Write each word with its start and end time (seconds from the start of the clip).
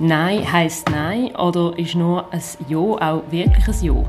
Nein 0.00 0.52
heißt 0.52 0.90
Nein 0.90 1.36
oder 1.36 1.78
ist 1.78 1.94
nur 1.94 2.32
ein 2.32 2.42
Ja 2.66 2.78
auch 2.78 3.22
wirklich 3.30 3.68
ein 3.68 3.84
Ja? 3.84 4.04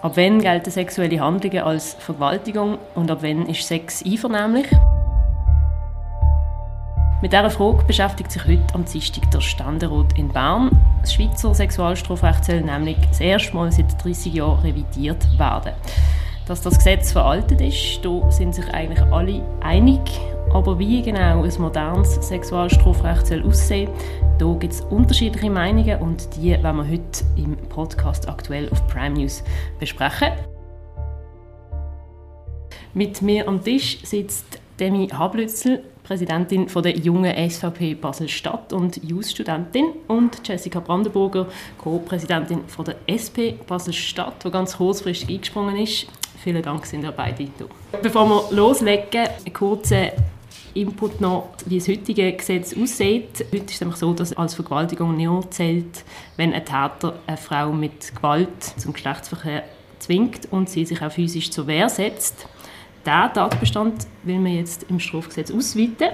Ab 0.00 0.12
wann 0.14 0.40
gelten 0.40 0.70
sexuelle 0.70 1.20
Handlungen 1.20 1.58
als 1.58 1.92
Vergewaltigung 1.92 2.78
und 2.94 3.10
ab 3.10 3.18
wann 3.20 3.46
ist 3.46 3.68
Sex 3.68 4.02
einvernehmlich? 4.02 4.66
Mit 7.20 7.34
dieser 7.34 7.50
Frage 7.50 7.84
beschäftigt 7.84 8.32
sich 8.32 8.46
heute 8.46 8.74
am 8.74 8.86
Dienstag 8.86 9.30
der 9.30 9.42
Ständerat 9.42 10.16
in 10.16 10.28
Bern. 10.28 10.70
Das 11.02 11.12
Schweizer 11.12 11.54
Sexualstrafrecht 11.54 12.46
soll 12.46 12.62
nämlich 12.62 12.96
das 13.06 13.20
erste 13.20 13.54
Mal 13.54 13.70
seit 13.70 14.02
30 14.02 14.32
Jahren 14.32 14.60
revidiert 14.60 15.38
werden. 15.38 15.74
Dass 16.46 16.62
das 16.62 16.78
Gesetz 16.78 17.12
veraltet 17.12 17.60
ist, 17.60 18.00
da 18.02 18.30
sind 18.30 18.54
sich 18.54 18.72
eigentlich 18.72 19.02
alle 19.12 19.42
einig. 19.60 20.00
Aber 20.52 20.78
wie 20.78 21.02
genau 21.02 21.42
ein 21.42 21.52
modernes 21.58 22.14
Sexualstrafrecht 22.26 23.26
soll 23.26 23.42
aussehen 23.42 23.88
da 24.40 24.56
gibt 24.58 24.72
es 24.72 24.80
unterschiedliche 24.80 25.50
Meinungen 25.50 26.00
und 26.00 26.34
die 26.34 26.50
werden 26.52 26.78
wir 26.78 26.88
heute 26.88 27.24
im 27.36 27.58
Podcast 27.68 28.26
aktuell 28.26 28.70
auf 28.70 28.86
Prime 28.86 29.10
News 29.18 29.44
besprechen. 29.78 30.28
Mit 32.94 33.20
mir 33.20 33.46
am 33.46 33.62
Tisch 33.62 33.98
sitzt 34.02 34.58
Demi 34.80 35.08
Hablützel, 35.08 35.84
Präsidentin 36.04 36.68
der 36.74 36.96
jungen 36.96 37.50
SVP 37.50 37.96
Basel-Stadt 37.96 38.72
und 38.72 39.04
Jus-Studentin 39.04 39.88
und 40.08 40.40
Jessica 40.48 40.80
Brandenburger, 40.80 41.46
Co-Präsidentin 41.76 42.60
der 42.86 42.96
SP 43.04 43.60
Basel-Stadt, 43.66 44.42
die 44.42 44.50
ganz 44.50 44.78
kurzfristig 44.78 45.28
eingesprungen 45.28 45.76
ist. 45.76 46.06
Vielen 46.42 46.62
Dank 46.62 46.86
sind 46.86 47.04
ihr 47.04 47.12
beide 47.12 47.46
da. 47.58 47.66
Bevor 48.02 48.26
wir 48.26 48.56
loslegen, 48.56 49.28
einen 49.44 49.52
kurzen 49.52 50.08
Input 50.74 51.20
noch, 51.20 51.50
wie 51.66 51.78
das 51.78 51.88
heutige 51.88 52.32
Gesetz 52.32 52.76
aussieht. 52.76 53.44
Heute 53.52 53.64
ist 53.64 53.82
es 53.82 53.98
so, 53.98 54.12
dass 54.12 54.32
als 54.32 54.54
Vergewaltigung 54.54 55.16
nur 55.16 55.50
zählt, 55.50 56.04
wenn 56.36 56.52
ein 56.52 56.64
Täter 56.64 57.18
eine 57.26 57.36
Frau 57.36 57.72
mit 57.72 58.14
Gewalt 58.14 58.62
zum 58.76 58.92
Geschlechtsverkehr 58.92 59.64
zwingt 59.98 60.50
und 60.50 60.68
sie 60.68 60.84
sich 60.84 61.02
auch 61.02 61.12
physisch 61.12 61.50
zur 61.50 61.66
Wehr 61.66 61.88
setzt. 61.88 62.46
Diesen 63.04 63.32
Tatbestand 63.34 64.06
will 64.24 64.38
man 64.38 64.54
jetzt 64.54 64.84
im 64.88 65.00
Strafgesetz 65.00 65.50
ausweiten. 65.50 66.08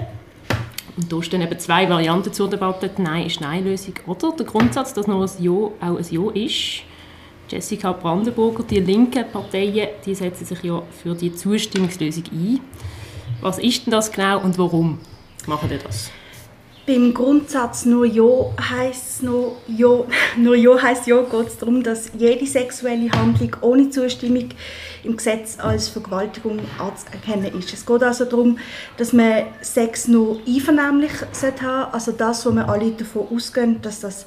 Und 0.97 1.12
da 1.12 1.23
stehen 1.23 1.43
eben 1.43 1.59
zwei 1.59 1.89
Varianten 1.89 2.33
zur 2.33 2.49
Debatte. 2.49 2.89
Die 2.89 3.03
Nein 3.03 3.27
ist 3.27 3.41
Nein-Lösung 3.41 3.95
oder 4.07 4.33
der 4.33 4.47
Grundsatz, 4.47 4.95
dass 4.95 5.07
nur 5.07 5.23
ein 5.23 5.31
Ja 5.43 5.51
auch 5.53 5.73
ein 5.81 6.07
Ja 6.11 6.31
ist. 6.33 6.83
Jessica 7.49 7.93
Brandenburger, 7.93 8.65
die 8.65 8.81
linken 8.81 9.25
Parteien, 9.31 9.89
die 10.05 10.15
setzen 10.15 10.45
sich 10.45 10.62
ja 10.62 10.83
für 11.03 11.15
die 11.15 11.34
Zustimmungslösung 11.34 12.25
ein. 12.33 12.61
Was 13.41 13.59
ist 13.59 13.87
denn 13.87 13.92
das 13.92 14.11
genau 14.11 14.41
und 14.41 14.59
warum 14.59 14.98
machen 15.47 15.70
ihr 15.70 15.79
das? 15.79 16.11
Beim 16.87 17.12
Grundsatz 17.12 17.84
nur 17.84 18.06
Ja 18.06 18.25
heißt 18.61 19.23
nur 19.25 19.56
Ja, 19.67 20.05
nur 20.37 20.55
Ja 20.55 20.81
heißt 20.81 21.06
Ja 21.06 21.23
geht 21.23 21.48
es 21.48 21.59
darum, 21.59 21.83
dass 21.83 22.12
jede 22.17 22.47
sexuelle 22.47 23.11
Handlung 23.11 23.56
ohne 23.61 23.91
Zustimmung 23.91 24.51
im 25.03 25.17
Gesetz 25.17 25.59
als 25.59 25.89
Vergewaltigung 25.89 26.61
anzuerkennen 26.78 27.59
ist. 27.59 27.73
Es 27.73 27.84
geht 27.84 28.03
also 28.03 28.25
darum, 28.25 28.59
dass 28.97 29.12
man 29.12 29.47
Sex 29.61 30.06
nur 30.06 30.39
einvernehmlich 30.47 31.12
haben 31.23 31.33
sollte, 31.33 31.93
also 31.93 32.12
das, 32.12 32.47
wo 32.47 32.53
wir 32.53 32.69
alle 32.69 32.93
davon 32.93 33.27
ausgehen, 33.34 33.83
dass 33.83 34.00
das 34.00 34.27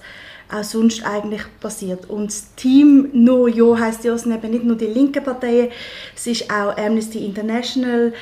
auch 0.52 0.64
sonst 0.64 1.06
eigentlich 1.06 1.44
passiert. 1.60 2.10
Und 2.10 2.28
das 2.28 2.56
Team 2.56 3.10
nur 3.14 3.48
Ja 3.50 3.78
heißt 3.78 4.04
ja, 4.04 4.18
sind 4.18 4.34
eben 4.34 4.52
nicht 4.52 4.64
nur 4.64 4.76
die 4.76 4.88
linken 4.88 5.24
Parteien, 5.24 5.70
es 6.16 6.28
ist 6.28 6.52
auch 6.52 6.76
Amnesty 6.78 7.24
International, 7.26 8.14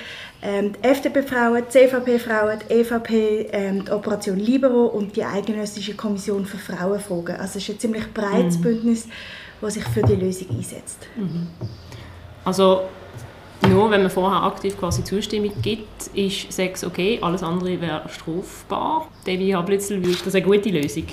ähm, 0.47 0.71
die 0.71 0.87
FDP-Frauen, 0.87 1.63
die 1.65 1.69
CVP-Frauen, 1.69 2.59
die 2.69 2.73
EVP, 2.73 3.49
ähm, 3.51 3.83
die 3.83 3.91
Operation 3.91 4.37
Libero 4.37 4.85
und 4.85 5.13
die 5.17 5.23
Eidgenössische 5.23 5.93
Kommission 5.93 6.45
für 6.45 6.57
Frauenfragen. 6.57 7.35
Also 7.35 7.57
es 7.57 7.67
ist 7.67 7.69
ein 7.69 7.79
ziemlich 7.79 8.13
breites 8.13 8.57
mhm. 8.57 8.61
Bündnis, 8.63 9.09
das 9.59 9.73
sich 9.73 9.83
für 9.83 10.03
die 10.03 10.15
Lösung 10.15 10.47
einsetzt. 10.51 10.99
Mhm. 11.17 11.47
Also 12.45 12.83
nur 13.67 13.91
wenn 13.91 14.03
man 14.03 14.09
vorher 14.09 14.43
aktiv 14.43 14.79
quasi 14.79 15.03
Zustimmung 15.03 15.51
gibt, 15.61 16.07
ist 16.13 16.49
Sex 16.53 16.85
okay, 16.85 17.19
alles 17.21 17.43
andere 17.43 17.81
wäre 17.81 18.07
strafbar. 18.07 19.09
Devi 19.25 19.51
Hablitzel, 19.51 20.01
ist 20.07 20.25
das 20.25 20.33
eine 20.33 20.45
gute 20.45 20.69
Lösung? 20.69 21.07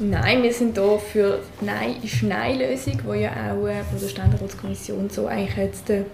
Nein, 0.00 0.42
wir 0.42 0.52
sind 0.52 0.76
hier 0.76 0.98
für 0.98 1.38
Nein 1.60 1.96
ist 2.02 2.24
Nein-Lösung, 2.24 3.00
die 3.04 3.20
ja 3.20 3.30
auch 3.30 3.68
äh, 3.68 3.84
von 3.84 4.00
der 4.00 4.08
Ständerratskommission 4.08 5.10
so 5.10 5.26
eigentlich 5.28 5.56
jetzt 5.56 5.90
äh, 5.90 6.04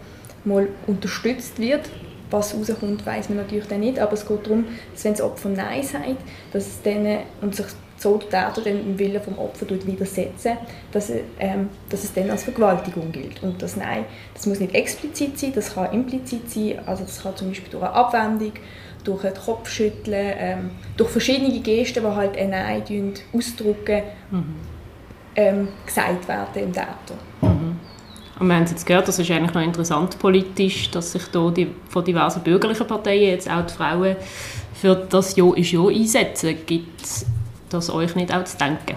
mal 0.44 0.68
unterstützt 0.86 1.58
wird 1.58 1.88
was 2.30 2.54
rauskommt, 2.54 3.04
weiß 3.04 3.28
man 3.28 3.38
natürlich 3.38 3.66
dann 3.66 3.80
nicht, 3.80 3.98
aber 3.98 4.12
es 4.14 4.26
geht 4.26 4.46
darum, 4.46 4.66
dass 4.92 5.04
wenn 5.04 5.12
das 5.12 5.22
Opfer 5.22 5.48
Nein 5.48 5.82
sagt, 5.82 6.16
dass 6.52 6.66
es 6.66 6.82
dann, 6.82 7.18
und 7.40 7.54
sich 7.54 7.66
so 7.96 8.18
der 8.18 8.52
Täter 8.52 8.70
dann 8.70 8.80
im 8.80 8.98
Willen 8.98 9.22
vom 9.22 9.38
Opfer 9.38 9.66
widersetzen, 9.70 10.58
dass, 10.92 11.10
ähm, 11.38 11.70
dass 11.88 12.04
es 12.04 12.12
dann 12.12 12.30
als 12.30 12.44
Vergewaltigung 12.44 13.12
gilt. 13.12 13.42
Und 13.42 13.62
das 13.62 13.76
Nein, 13.76 14.04
das 14.34 14.46
muss 14.46 14.60
nicht 14.60 14.74
explizit 14.74 15.38
sein, 15.38 15.52
das 15.54 15.74
kann 15.74 15.92
implizit 15.92 16.50
sein, 16.50 16.80
also 16.86 17.04
das 17.04 17.22
kann 17.22 17.36
zum 17.36 17.48
Beispiel 17.48 17.70
durch 17.70 17.82
eine 17.82 17.94
Abwendung, 17.94 18.52
durch 19.04 19.24
ein 19.24 19.34
Kopfschütteln, 19.34 20.34
ähm, 20.38 20.70
durch 20.96 21.10
verschiedene 21.10 21.60
Gesten, 21.60 22.02
die 22.02 22.10
halt 22.10 22.36
ein 22.36 22.50
Nein 22.50 23.14
ausdrücken, 23.32 24.02
mhm. 24.30 24.56
ähm, 25.36 25.68
gesagt 25.86 26.28
werden 26.28 26.62
im 26.62 26.72
Täter. 26.72 27.53
Und 28.38 28.48
wir 28.48 28.56
haben 28.56 28.66
jetzt 28.66 28.86
gehört, 28.86 29.06
das 29.06 29.18
ist 29.18 29.30
eigentlich 29.30 29.54
noch 29.54 29.62
interessant 29.62 30.18
politisch, 30.18 30.90
dass 30.90 31.12
sich 31.12 31.22
da 31.30 31.50
die, 31.50 31.68
von 31.88 32.04
diversen 32.04 32.42
bürgerlichen 32.42 32.86
Parteien 32.86 33.30
jetzt 33.30 33.48
auch 33.48 33.64
die 33.64 33.72
Frauen 33.72 34.16
für 34.74 34.96
das 34.96 35.36
Ja 35.36 35.54
ist 35.54 35.72
Ja 35.72 35.86
einsetzen. 35.86 36.56
Gibt 36.66 37.02
das 37.70 37.90
euch 37.90 38.14
nicht 38.16 38.34
auch 38.34 38.44
zu 38.44 38.56
denken? 38.56 38.96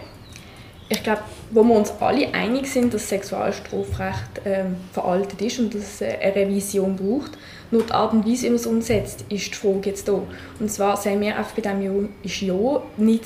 Ich 0.90 1.04
glaube, 1.04 1.22
wo 1.52 1.64
wir 1.64 1.76
uns 1.76 1.92
alle 2.00 2.34
einig 2.34 2.68
sind, 2.68 2.94
dass 2.94 3.10
Sexualstrafrecht 3.10 4.42
ähm, 4.46 4.78
veraltet 4.94 5.42
ist 5.42 5.60
und 5.60 5.74
dass 5.76 5.82
es 5.82 6.02
eine 6.02 6.34
Revision 6.34 6.96
braucht, 6.96 7.38
nur 7.72 7.84
die 7.84 7.92
Art 7.92 8.14
und 8.14 8.26
Weise, 8.26 8.44
wie 8.44 8.50
man 8.50 8.56
es 8.56 8.66
umsetzt, 8.66 9.26
ist 9.30 9.48
die 9.48 9.54
Frage 9.54 9.90
jetzt 9.90 10.08
da. 10.08 10.22
Und 10.60 10.72
zwar 10.72 10.96
sagen 10.96 11.20
wir 11.20 11.38
einfach 11.38 11.52
bei 11.52 11.62
diesem 11.62 11.82
Ja 11.82 12.08
ist 12.24 12.42
Ja 12.42 12.82
nicht, 12.98 13.26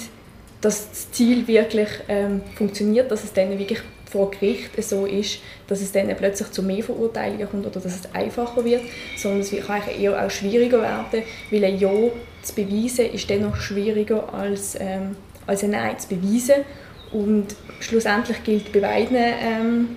dass 0.61 0.89
das 0.89 1.11
Ziel 1.11 1.47
wirklich 1.47 1.89
ähm, 2.07 2.41
funktioniert, 2.55 3.11
dass 3.11 3.23
es 3.23 3.33
dann 3.33 3.57
wirklich 3.57 3.79
vor 4.11 4.29
Gericht 4.31 4.71
so 4.83 5.05
ist, 5.05 5.39
dass 5.67 5.81
es 5.81 5.91
dann 5.91 6.13
plötzlich 6.15 6.51
zu 6.51 6.61
mehr 6.63 6.83
Verurteilungen 6.83 7.49
kommt 7.49 7.65
oder 7.65 7.79
dass 7.79 7.95
es 7.95 8.13
einfacher 8.13 8.65
wird, 8.65 8.81
sondern 9.17 9.41
es 9.41 9.51
kann 9.65 9.81
eher 9.99 10.23
auch 10.23 10.29
schwieriger 10.29 10.81
werden, 10.81 11.23
weil 11.49 11.63
ein 11.63 11.79
Ja 11.79 11.91
zu 12.41 12.55
beweisen 12.55 13.05
ist 13.11 13.29
dennoch 13.29 13.55
schwieriger 13.55 14.33
als, 14.33 14.75
ähm, 14.79 15.15
als 15.47 15.63
ein 15.63 15.71
Nein 15.71 15.97
zu 15.97 16.09
beweisen 16.09 16.65
und 17.11 17.47
schlussendlich 17.79 18.43
gilt 18.43 18.71
bei 18.73 18.79
beiden, 18.81 19.17
ähm, 19.17 19.89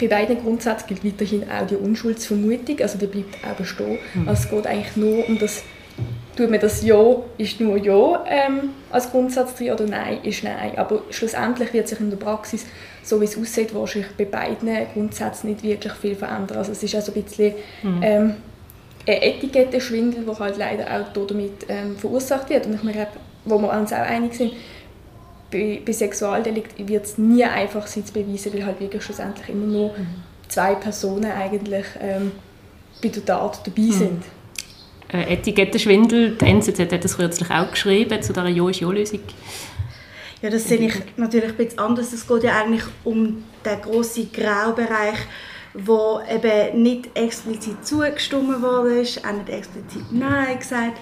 bei 0.00 0.06
beiden 0.08 0.42
Grundsätzen 0.42 0.86
gilt 0.86 1.04
weiterhin 1.04 1.44
auch 1.50 1.66
die 1.66 1.76
Unschuldsvermutung, 1.76 2.80
also 2.80 2.98
die 2.98 3.06
bleibt 3.06 3.36
auch 3.44 3.56
bestehen. 3.56 3.98
Mhm. 4.14 4.28
Also 4.28 4.44
es 4.44 4.50
geht 4.50 4.66
eigentlich 4.66 4.96
nur 4.96 5.28
um 5.28 5.38
das 5.38 5.62
tut 6.38 6.50
man 6.50 6.60
das 6.60 6.84
Ja 6.84 7.16
ist 7.36 7.60
nur 7.60 7.76
Ja 7.76 8.24
ähm, 8.28 8.70
als 8.90 9.10
Grundsatz 9.10 9.56
drin 9.56 9.72
oder 9.72 9.84
Nein 9.86 10.20
ist 10.22 10.44
Nein. 10.44 10.72
Aber 10.76 11.02
schlussendlich 11.10 11.72
wird 11.72 11.88
sich 11.88 11.98
in 11.98 12.10
der 12.10 12.16
Praxis, 12.16 12.64
so 13.08 13.20
wie 13.20 13.24
es 13.24 13.38
aussieht, 13.38 13.74
wahrscheinlich 13.74 14.10
bei 14.16 14.24
beiden 14.24 14.68
Grundsätzen 14.92 15.50
nicht 15.50 15.62
wirklich 15.62 15.92
viel 15.94 16.14
verändern. 16.14 16.58
Also 16.58 16.72
es 16.72 16.82
ist 16.82 16.94
also 16.94 17.12
ein 17.12 17.22
bisschen 17.22 17.54
mhm. 17.82 18.00
ähm, 18.02 18.34
ein 19.06 19.22
Etikettenschwindel, 19.22 20.24
der 20.24 20.38
halt 20.38 20.58
leider 20.58 20.84
auch 20.84 21.26
damit 21.26 21.66
ähm, 21.68 21.96
verursacht 21.96 22.50
wird. 22.50 22.66
Und 22.66 22.74
ich 22.74 22.82
meine, 22.82 23.06
wo 23.44 23.58
wir 23.58 23.72
uns 23.72 23.92
auch 23.92 23.98
einig 23.98 24.34
sind, 24.34 24.52
bei, 25.50 25.80
bei 25.84 25.92
Sexualdelikt 25.92 26.86
wird 26.86 27.06
es 27.06 27.16
nie 27.16 27.44
einfach 27.44 27.86
sein 27.86 28.04
zu 28.04 28.12
beweisen, 28.12 28.52
weil 28.52 28.66
halt 28.66 28.80
wirklich 28.80 29.02
schlussendlich 29.02 29.48
immer 29.48 29.66
nur 29.66 29.88
mhm. 29.90 30.06
zwei 30.48 30.74
Personen 30.74 31.32
eigentlich 31.32 31.86
ähm, 32.00 32.32
bei 33.02 33.08
der 33.08 33.24
Tat 33.24 33.66
dabei 33.66 33.82
mhm. 33.82 33.92
sind 33.92 34.24
äh, 35.12 35.32
Etikettenschwindel. 35.34 36.36
Die 36.36 36.44
NZZ 36.44 36.78
hat 36.80 37.04
das 37.04 37.16
kürzlich 37.16 37.50
auch 37.50 37.70
geschrieben 37.70 38.22
zu 38.22 38.32
dieser 38.32 38.48
Jo-ist-Jo-Lösung. 38.48 39.20
Ja, 40.40 40.50
das 40.50 40.68
sehe 40.68 40.78
ich 40.78 40.94
natürlich 41.16 41.50
ein 41.50 41.56
bisschen 41.56 41.78
anders. 41.80 42.12
Es 42.12 42.26
geht 42.26 42.44
ja 42.44 42.56
eigentlich 42.60 42.84
um 43.04 43.42
den 43.64 43.80
grossen 43.82 44.30
Graubereich, 44.32 45.18
wo 45.74 46.20
eben 46.32 46.82
nicht 46.82 47.08
explizit 47.16 47.84
zugestimmt 47.84 48.64
ist, 49.00 49.24
auch 49.24 49.32
nicht 49.32 49.48
explizit 49.48 50.12
Nein 50.12 50.58
gesagt. 50.58 50.98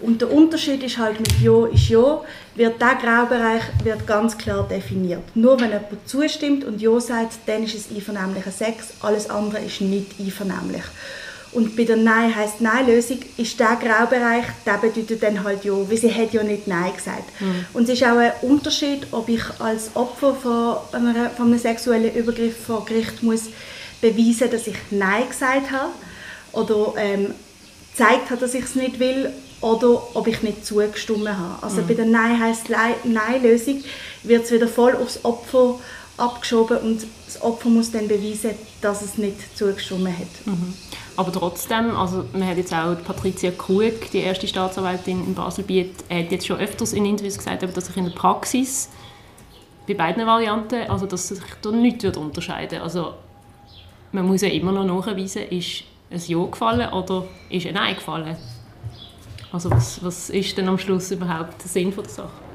Und 0.00 0.20
der 0.20 0.30
Unterschied 0.30 0.82
ist 0.82 0.96
halt 0.96 1.18
mit 1.18 1.40
Ja 1.40 1.66
ist 1.66 1.88
Ja, 1.88 2.22
wird 2.54 2.80
der 2.80 2.94
Graubereich 2.94 3.62
wird 3.84 4.06
ganz 4.06 4.38
klar 4.38 4.66
definiert. 4.66 5.22
Nur 5.34 5.60
wenn 5.60 5.70
jemand 5.70 6.08
zustimmt 6.08 6.64
und 6.64 6.80
Ja 6.80 6.98
sagt, 7.00 7.38
dann 7.46 7.64
ist 7.64 7.74
es 7.74 7.94
einvernehmlicher 7.94 8.50
Sex, 8.50 8.94
alles 9.00 9.28
andere 9.28 9.64
ist 9.64 9.80
nicht 9.80 10.18
einvernehmlich. 10.18 10.84
Und 11.52 11.76
bei 11.76 11.84
der 11.84 11.96
Nein 11.96 12.34
heißt 12.34 12.60
Nein-Lösung 12.60 13.18
ist 13.36 13.58
der 13.58 13.76
Graubereich, 13.76 14.44
der 14.66 14.74
bedeutet 14.74 15.22
dann 15.22 15.42
halt 15.42 15.64
ja, 15.64 15.72
weil 15.72 15.96
sie 15.96 16.12
hat 16.12 16.32
ja 16.32 16.42
nicht 16.42 16.68
Nein 16.68 16.92
gesagt. 16.94 17.40
Mhm. 17.40 17.64
Und 17.72 17.84
es 17.84 18.00
ist 18.00 18.04
auch 18.04 18.18
ein 18.18 18.32
Unterschied, 18.42 19.06
ob 19.12 19.28
ich 19.28 19.42
als 19.58 19.90
Opfer 19.94 20.34
von, 20.34 20.76
einer, 20.92 21.30
von 21.30 21.46
einem 21.46 21.58
sexuellen 21.58 22.14
Übergriff 22.14 22.54
vor 22.66 22.84
Gericht 22.84 23.22
muss 23.22 23.44
beweisen, 24.00 24.50
dass 24.50 24.66
ich 24.66 24.76
Nein 24.90 25.28
gesagt 25.28 25.70
habe 25.70 25.90
oder 26.52 26.94
ähm, 26.98 27.34
gezeigt 27.92 28.30
habe, 28.30 28.40
dass 28.40 28.54
ich 28.54 28.64
es 28.64 28.74
nicht 28.74 29.00
will 29.00 29.30
oder 29.60 30.14
ob 30.14 30.26
ich 30.26 30.42
nicht 30.42 30.64
zugestimmt 30.64 31.28
habe. 31.28 31.62
Also 31.62 31.82
mhm. 31.82 31.88
bei 31.88 31.94
der 31.94 32.06
Nein 32.06 32.40
heißt 32.40 32.66
Nein-Lösung 33.04 33.82
wird 34.22 34.44
es 34.44 34.52
wieder 34.52 34.68
voll 34.68 34.94
aufs 34.96 35.24
Opfer 35.24 35.80
abgeschoben 36.16 36.78
und 36.78 37.06
das 37.26 37.42
Opfer 37.42 37.68
muss 37.68 37.90
dann 37.90 38.08
beweisen, 38.08 38.50
dass 38.80 39.02
es 39.02 39.18
nicht 39.18 39.56
zugestimmt 39.56 40.08
hat. 40.08 40.46
Mhm. 40.46 40.74
Aber 41.18 41.32
trotzdem, 41.32 41.96
also 41.96 42.26
man 42.32 42.46
hat 42.46 42.58
jetzt 42.58 42.72
auch 42.72 42.94
Patricia 43.04 43.50
Krug, 43.50 44.08
die 44.12 44.18
erste 44.18 44.46
Staatsanwältin 44.46 45.24
in 45.24 45.34
Baselbiet, 45.34 46.04
hat 46.08 46.30
jetzt 46.30 46.46
schon 46.46 46.60
öfters 46.60 46.92
in 46.92 47.04
Interviews 47.04 47.38
gesagt, 47.38 47.64
dass 47.76 47.86
sich 47.86 47.96
in 47.96 48.04
der 48.04 48.12
Praxis 48.12 48.88
bei 49.88 49.94
beiden 49.94 50.24
Varianten, 50.24 50.88
also 50.88 51.06
dass 51.06 51.26
sich 51.26 51.40
da 51.60 51.72
nichts 51.72 52.04
unterscheiden 52.16 52.82
Also 52.82 53.14
man 54.12 54.26
muss 54.28 54.42
ja 54.42 54.48
immer 54.48 54.70
noch 54.70 54.84
nachweisen, 54.84 55.42
ist 55.50 55.82
ein 56.08 56.22
Ja 56.24 56.44
gefallen 56.44 56.92
oder 56.92 57.24
ist 57.50 57.66
ein 57.66 57.74
Nein 57.74 57.96
gefallen. 57.96 58.36
Also 59.50 59.72
was, 59.72 60.04
was 60.04 60.30
ist 60.30 60.56
denn 60.56 60.68
am 60.68 60.78
Schluss 60.78 61.10
überhaupt 61.10 61.60
der 61.64 61.68
Sinn 61.68 61.92
von 61.92 62.04
der 62.04 62.12
Sache? 62.12 62.47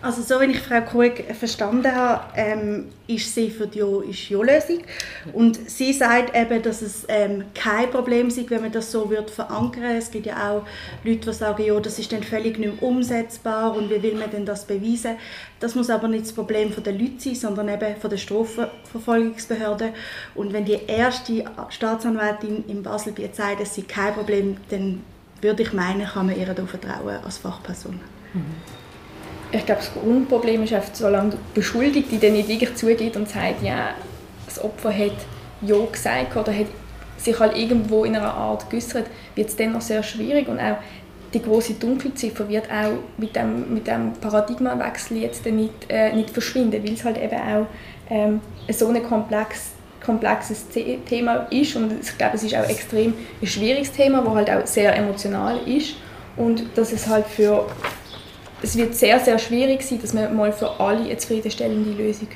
Also 0.00 0.22
so, 0.22 0.40
wie 0.40 0.52
ich 0.52 0.60
Frau 0.60 0.80
Krug 0.80 1.24
verstanden 1.36 1.92
habe, 1.92 2.22
ähm, 2.36 2.86
ist 3.08 3.34
sie 3.34 3.50
für 3.50 3.66
die 3.66 3.80
Ja-Lösung. 3.80 4.84
Und 5.32 5.68
sie 5.68 5.92
sagt 5.92 6.36
eben, 6.36 6.62
dass 6.62 6.82
es 6.82 7.04
ähm, 7.08 7.44
kein 7.52 7.90
Problem 7.90 8.28
ist, 8.28 8.48
wenn 8.48 8.60
man 8.60 8.70
das 8.70 8.92
so 8.92 9.10
wird 9.10 9.28
verankern 9.28 9.96
Es 9.96 10.12
gibt 10.12 10.26
ja 10.26 10.50
auch 10.50 10.62
Leute, 11.02 11.30
die 11.30 11.32
sagen, 11.32 11.64
ja, 11.64 11.80
das 11.80 11.98
ist 11.98 12.12
dann 12.12 12.22
völlig 12.22 12.58
nicht 12.58 12.80
mehr 12.80 12.82
umsetzbar 12.88 13.76
und 13.76 13.90
wie 13.90 14.00
will 14.00 14.14
man 14.14 14.30
denn 14.30 14.46
das 14.46 14.66
beweisen? 14.66 15.16
Das 15.58 15.74
muss 15.74 15.90
aber 15.90 16.06
nicht 16.06 16.26
das 16.26 16.32
Problem 16.32 16.72
der 16.72 16.92
Leute 16.92 17.18
sein, 17.18 17.34
sondern 17.34 17.68
eben 17.68 17.96
von 18.00 18.08
der 18.08 18.18
Strafverfolgungsbehörde. 18.18 19.94
Und 20.36 20.52
wenn 20.52 20.64
die 20.64 20.78
erste 20.86 21.44
Staatsanwältin 21.70 22.64
in 22.68 22.84
Basel 22.84 23.14
sagt, 23.32 23.60
es 23.60 23.74
sei 23.74 23.82
kein 23.82 24.14
Problem, 24.14 24.58
dann 24.70 25.02
würde 25.40 25.64
ich 25.64 25.72
meinen, 25.72 26.06
kann 26.06 26.26
man 26.26 26.38
ihr 26.38 26.46
da 26.46 26.64
vertrauen 26.64 27.18
als 27.24 27.38
Fachperson. 27.38 27.98
Mhm 28.32 28.77
ich 29.50 29.64
glaube, 29.64 29.80
das 29.80 29.92
Grundproblem 29.92 30.64
ist 30.64 30.72
einfach, 30.72 30.94
solange 30.94 31.30
der 31.30 31.38
Beschuldigte 31.54 32.18
dann 32.18 32.32
nicht 32.32 32.48
wirklich 32.48 32.74
zugeht 32.74 33.16
und 33.16 33.28
sagt, 33.28 33.62
ja, 33.62 33.94
das 34.46 34.62
Opfer 34.62 34.92
hat 34.92 35.12
Ja 35.62 35.76
gesagt 35.90 36.36
oder 36.36 36.52
hat 36.52 36.66
sich 37.16 37.38
halt 37.38 37.56
irgendwo 37.56 38.04
in 38.04 38.16
einer 38.16 38.32
Art 38.32 38.68
geäußert, 38.70 39.06
wird 39.34 39.48
es 39.48 39.56
dann 39.56 39.72
noch 39.72 39.80
sehr 39.80 40.02
schwierig. 40.02 40.48
Und 40.48 40.60
auch 40.60 40.76
die 41.34 41.42
große 41.42 41.74
Dunkelziffer 41.74 42.48
wird 42.48 42.70
auch 42.70 42.98
mit 43.16 43.36
dem, 43.36 43.74
mit 43.74 43.86
dem 43.86 44.12
Paradigmawechsel 44.14 45.18
jetzt 45.18 45.44
nicht, 45.46 45.72
äh, 45.88 46.12
nicht 46.12 46.30
verschwinden, 46.30 46.82
weil 46.82 46.94
es 46.94 47.04
halt 47.04 47.18
eben 47.18 47.36
auch 47.36 47.66
ähm, 48.10 48.40
so 48.70 48.88
ein 48.88 49.02
komplex, 49.02 49.70
komplexes 50.04 50.66
Thema 50.68 51.46
ist. 51.50 51.74
Und 51.76 51.92
ich 52.00 52.16
glaube, 52.16 52.36
es 52.36 52.44
ist 52.44 52.54
auch 52.54 52.68
extrem 52.68 53.14
ein 53.42 53.46
schwieriges 53.46 53.92
Thema, 53.92 54.22
das 54.22 54.34
halt 54.34 54.50
auch 54.50 54.66
sehr 54.66 54.96
emotional 54.96 55.58
ist. 55.66 55.94
Und 56.36 56.64
dass 56.76 56.92
es 56.92 57.08
halt 57.08 57.26
für 57.26 57.66
es 58.62 58.76
wird 58.76 58.94
sehr, 58.94 59.20
sehr 59.20 59.38
schwierig 59.38 59.82
sein, 59.82 60.00
dass 60.00 60.12
man 60.12 60.34
mal 60.36 60.52
für 60.52 60.80
alle 60.80 61.00
eine 61.00 61.16
zufriedenstellende 61.16 61.90
Lösung 61.90 62.28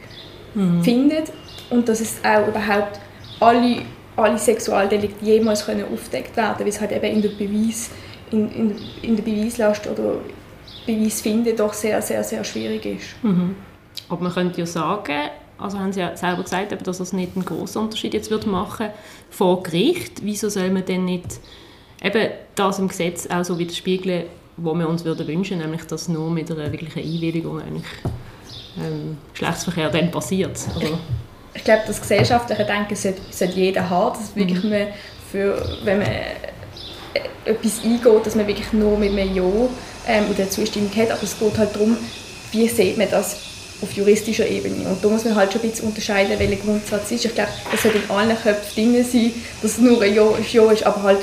mhm. 0.55 0.83
findet 0.83 1.33
und 1.71 1.89
dass 1.89 2.01
es 2.01 2.17
auch 2.25 2.49
überhaupt 2.49 3.01
alle, 3.41 3.83
alle 4.17 4.39
Sexualdelikte 4.39 5.25
jemals 5.25 5.67
können 5.67 5.85
aufdeckt 5.93 6.37
werden 6.37 6.57
weil 6.59 6.69
es 6.69 6.81
halt 6.81 6.93
eben 6.93 7.05
in 7.05 7.23
der, 7.23 7.31
Beweis, 7.31 7.91
in, 8.31 8.51
in, 8.53 8.77
in 9.03 9.17
der 9.17 9.23
Beweislast 9.23 9.87
oder 9.87 10.17
Beweisfinden 10.87 11.57
doch 11.57 11.73
sehr, 11.73 12.01
sehr, 12.03 12.23
sehr 12.25 12.45
schwierig 12.45 12.85
ist. 12.87 13.23
Mhm. 13.23 13.57
Aber 14.09 14.23
man 14.23 14.33
könnte 14.33 14.61
ja 14.61 14.67
sagen, 14.67 15.31
also 15.59 15.79
haben 15.79 15.93
Sie 15.93 16.01
ja 16.01 16.17
selber 16.17 16.43
gesagt, 16.43 16.87
dass 16.87 17.01
es 17.01 17.13
nicht 17.13 17.37
einen 17.37 17.45
großen 17.45 17.81
Unterschied 17.81 18.15
jetzt 18.15 18.31
wird 18.31 18.47
machen 18.47 18.89
vor 19.31 19.63
Gericht. 19.63 20.25
Wieso 20.25 20.49
soll 20.49 20.71
man 20.71 20.85
denn 20.85 21.05
nicht 21.05 21.39
eben 22.03 22.31
das 22.55 22.79
im 22.79 22.89
Gesetz 22.89 23.29
auch 23.29 23.45
so 23.45 23.59
widerspiegeln, 23.59 24.25
wo 24.63 24.75
wir 24.75 24.89
uns 24.89 25.05
würden 25.05 25.27
wünschen, 25.27 25.59
nämlich 25.59 25.85
dass 25.85 26.09
nur 26.09 26.31
mit 26.31 26.51
einer 26.51 26.71
wirklichen 26.71 27.01
Einwilligung 27.01 27.61
eigentlich 27.61 27.85
ähm, 28.79 29.19
Geschlechtsverkehr 29.33 29.91
dann 29.91 30.11
passiert. 30.11 30.59
Oder? 30.77 30.99
Ich, 31.55 31.65
glaube, 31.65 31.83
das 31.87 32.01
gesellschaftliche 32.01 32.65
Denken 32.65 32.97
sollte, 32.97 33.21
sollte 33.31 33.55
jeder 33.55 33.91
haben, 33.91 34.19
dass 34.19 34.35
wirklich 34.35 34.63
mhm. 34.63 34.71
man 34.71 34.87
für, 35.31 35.79
wenn 35.85 35.99
man 35.99 36.09
etwas 37.45 37.85
eingeht, 37.85 38.27
dass 38.27 38.35
man 38.35 38.47
wirklich 38.47 38.73
nur 38.73 38.99
mit 38.99 39.11
einem 39.11 39.35
Ja 39.35 39.43
ähm, 40.07 40.25
oder 40.31 40.49
Zustimmung 40.49 40.91
hat, 40.97 41.11
aber 41.11 41.23
es 41.23 41.39
geht 41.39 41.59
halt 41.59 41.75
darum, 41.75 41.97
wie 42.53 42.69
sieht 42.69 42.97
man 42.99 43.11
das 43.11 43.37
auf 43.83 43.93
juristischer 43.93 44.47
Ebene. 44.47 44.89
Und 44.89 45.05
da 45.05 45.09
muss 45.09 45.25
man 45.25 45.35
halt 45.35 45.53
schon 45.53 45.61
ein 45.63 45.71
bisschen 45.71 45.89
unterscheiden, 45.89 46.39
welcher 46.39 46.57
Grundsatz 46.57 47.11
ist. 47.11 47.25
Ich 47.25 47.35
glaube, 47.35 47.51
es 47.75 47.83
sollte 47.83 47.99
in 47.99 48.11
allen 48.11 48.37
Köpfen 48.37 48.93
drin 48.93 49.05
sein, 49.05 49.33
dass 49.61 49.73
es 49.73 49.79
nur 49.79 50.01
ein 50.01 50.15
Ja, 50.15 50.23
ein 50.23 50.45
ja 50.51 50.71
ist, 50.71 50.87
aber 50.87 51.03
halt 51.03 51.19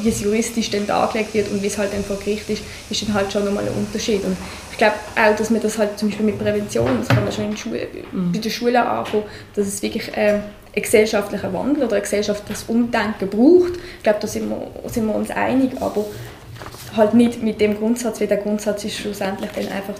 wie 0.00 0.08
es 0.08 0.20
juristisch 0.20 0.70
dann 0.70 0.86
dargelegt 0.86 1.34
wird 1.34 1.50
und 1.50 1.62
wie 1.62 1.66
es 1.66 1.78
halt 1.78 1.92
dann 1.92 2.04
vor 2.04 2.18
Gericht 2.18 2.48
ist, 2.50 2.62
ist 2.90 3.02
dann 3.02 3.14
halt 3.14 3.32
schon 3.32 3.44
nochmal 3.44 3.64
ein 3.64 3.72
Unterschied. 3.72 4.24
Und 4.24 4.36
ich 4.72 4.78
glaube 4.78 4.96
auch, 5.16 5.36
dass 5.36 5.50
man 5.50 5.60
das 5.60 5.78
halt 5.78 5.98
zum 5.98 6.08
Beispiel 6.08 6.26
mit 6.26 6.38
Prävention, 6.38 6.98
das 6.98 7.08
kann 7.08 7.24
man 7.24 7.32
schon 7.32 7.46
in 7.46 7.56
Schule, 7.56 7.86
mhm. 8.12 8.32
bei 8.32 8.38
der 8.38 8.50
Schule 8.50 8.86
anfangen, 8.86 9.24
dass 9.54 9.66
es 9.66 9.82
wirklich 9.82 10.08
äh, 10.16 10.20
einen 10.30 10.42
gesellschaftlichen 10.74 11.52
Wandel 11.52 11.84
oder 11.84 11.96
ein 11.96 12.02
gesellschaftliches 12.02 12.64
Umdenken 12.68 13.28
braucht. 13.28 13.72
Ich 13.96 14.02
glaube, 14.02 14.18
da 14.20 14.26
sind 14.26 14.48
wir, 14.48 14.70
sind 14.88 15.06
wir 15.06 15.14
uns 15.14 15.30
einig, 15.30 15.72
aber 15.80 16.04
halt 16.96 17.14
nicht 17.14 17.42
mit 17.42 17.60
dem 17.60 17.78
Grundsatz, 17.78 18.20
weil 18.20 18.26
der 18.26 18.38
Grundsatz 18.38 18.84
ist 18.84 18.96
schlussendlich 18.96 19.50
dann 19.54 19.68
einfach 19.68 19.94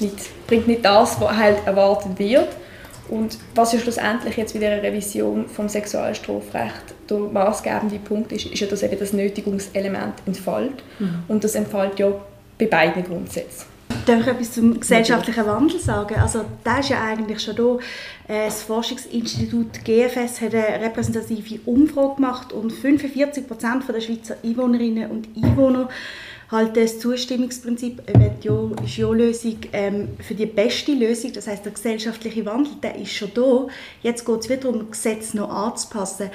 nicht, 0.00 0.46
bringt 0.46 0.66
nicht 0.66 0.84
das, 0.84 1.20
was 1.20 1.36
halt 1.36 1.66
erwartet 1.66 2.18
wird. 2.18 2.48
Und 3.08 3.38
was 3.54 3.72
ja 3.72 3.78
schlussendlich 3.78 4.36
jetzt 4.36 4.54
bei 4.54 4.60
der 4.60 4.82
Revision 4.82 5.46
vom 5.48 5.68
Sexualstrafrecht 5.68 6.93
der 7.10 7.18
maßgebende 7.18 7.98
Punkt 7.98 8.32
ist, 8.32 8.46
ist 8.46 8.60
ja, 8.60 8.66
dass 8.66 8.82
eben 8.82 8.98
das 8.98 9.12
Nötigungselement 9.12 10.14
entfällt. 10.26 10.82
Mhm. 10.98 11.24
Und 11.28 11.44
das 11.44 11.54
entfällt 11.54 11.98
ja 11.98 12.12
bei 12.58 12.66
beiden 12.66 13.04
Grundsätzen. 13.04 13.66
Darf 14.06 14.20
ich 14.20 14.26
etwas 14.26 14.52
zum 14.52 14.78
gesellschaftlichen 14.78 15.46
Wandel 15.46 15.80
sagen? 15.80 16.16
Also, 16.16 16.44
da 16.62 16.78
ist 16.78 16.90
ja 16.90 17.02
eigentlich 17.02 17.40
schon 17.40 17.56
da. 17.56 17.78
Äh, 18.28 18.46
das 18.46 18.62
Forschungsinstitut 18.62 19.84
GFS 19.84 20.42
hat 20.42 20.54
eine 20.54 20.84
repräsentative 20.84 21.60
Umfrage 21.64 22.16
gemacht 22.16 22.52
und 22.52 22.70
45 22.72 23.46
Prozent 23.46 23.84
der 23.88 24.00
Schweizer 24.00 24.36
Einwohnerinnen 24.42 25.10
und 25.10 25.28
Einwohner 25.36 25.88
halten 26.50 26.74
das 26.74 26.98
Zustimmungsprinzip, 26.98 28.02
ja, 28.42 28.70
ist 28.84 28.96
Ja-Lösung 28.96 29.56
ähm, 29.72 30.08
für 30.20 30.34
die 30.34 30.46
beste 30.46 30.92
Lösung. 30.92 31.32
Das 31.32 31.46
heißt, 31.46 31.64
der 31.64 31.72
gesellschaftliche 31.72 32.44
Wandel, 32.44 32.74
der 32.82 32.96
ist 32.96 33.12
schon 33.12 33.30
da. 33.34 33.66
Jetzt 34.02 34.24
geht 34.24 34.40
es 34.40 34.48
wieder 34.48 34.60
darum, 34.60 34.80
das 34.80 35.02
Gesetz 35.02 35.34
noch 35.34 35.48
anzupassen. 35.48 36.30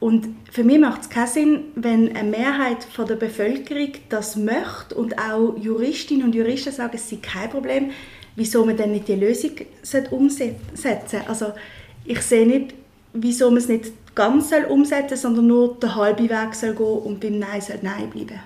Und 0.00 0.28
für 0.50 0.64
mich 0.64 0.78
macht 0.78 1.02
es 1.02 1.10
keinen 1.10 1.26
Sinn, 1.26 1.64
wenn 1.74 2.16
eine 2.16 2.30
Mehrheit 2.30 2.82
von 2.84 3.06
der 3.06 3.16
Bevölkerung 3.16 3.92
das 4.08 4.34
möchte 4.34 4.94
und 4.94 5.18
auch 5.18 5.56
Juristinnen 5.58 6.24
und 6.24 6.34
Juristen 6.34 6.72
sagen, 6.72 6.92
es 6.94 7.10
sei 7.10 7.18
kein 7.20 7.50
Problem, 7.50 7.90
wieso 8.34 8.64
man 8.64 8.78
dann 8.78 8.92
nicht 8.92 9.08
die 9.08 9.14
Lösung 9.14 9.52
umsetzen 10.10 10.56
sollte. 10.74 11.28
Also 11.28 11.52
ich 12.06 12.22
sehe 12.22 12.46
nicht, 12.46 12.74
wieso 13.12 13.50
man 13.50 13.58
es 13.58 13.68
nicht 13.68 13.92
ganz 14.14 14.50
umsetzen 14.68 15.08
soll, 15.10 15.18
sondern 15.18 15.46
nur 15.46 15.76
den 15.78 15.94
halben 15.94 16.30
Weg 16.30 16.54
soll 16.54 16.74
gehen 16.74 16.86
und 16.86 17.20
beim 17.20 17.38
Nein 17.38 17.60
soll 17.60 17.78
Nein 17.82 18.08
bleiben. 18.08 18.40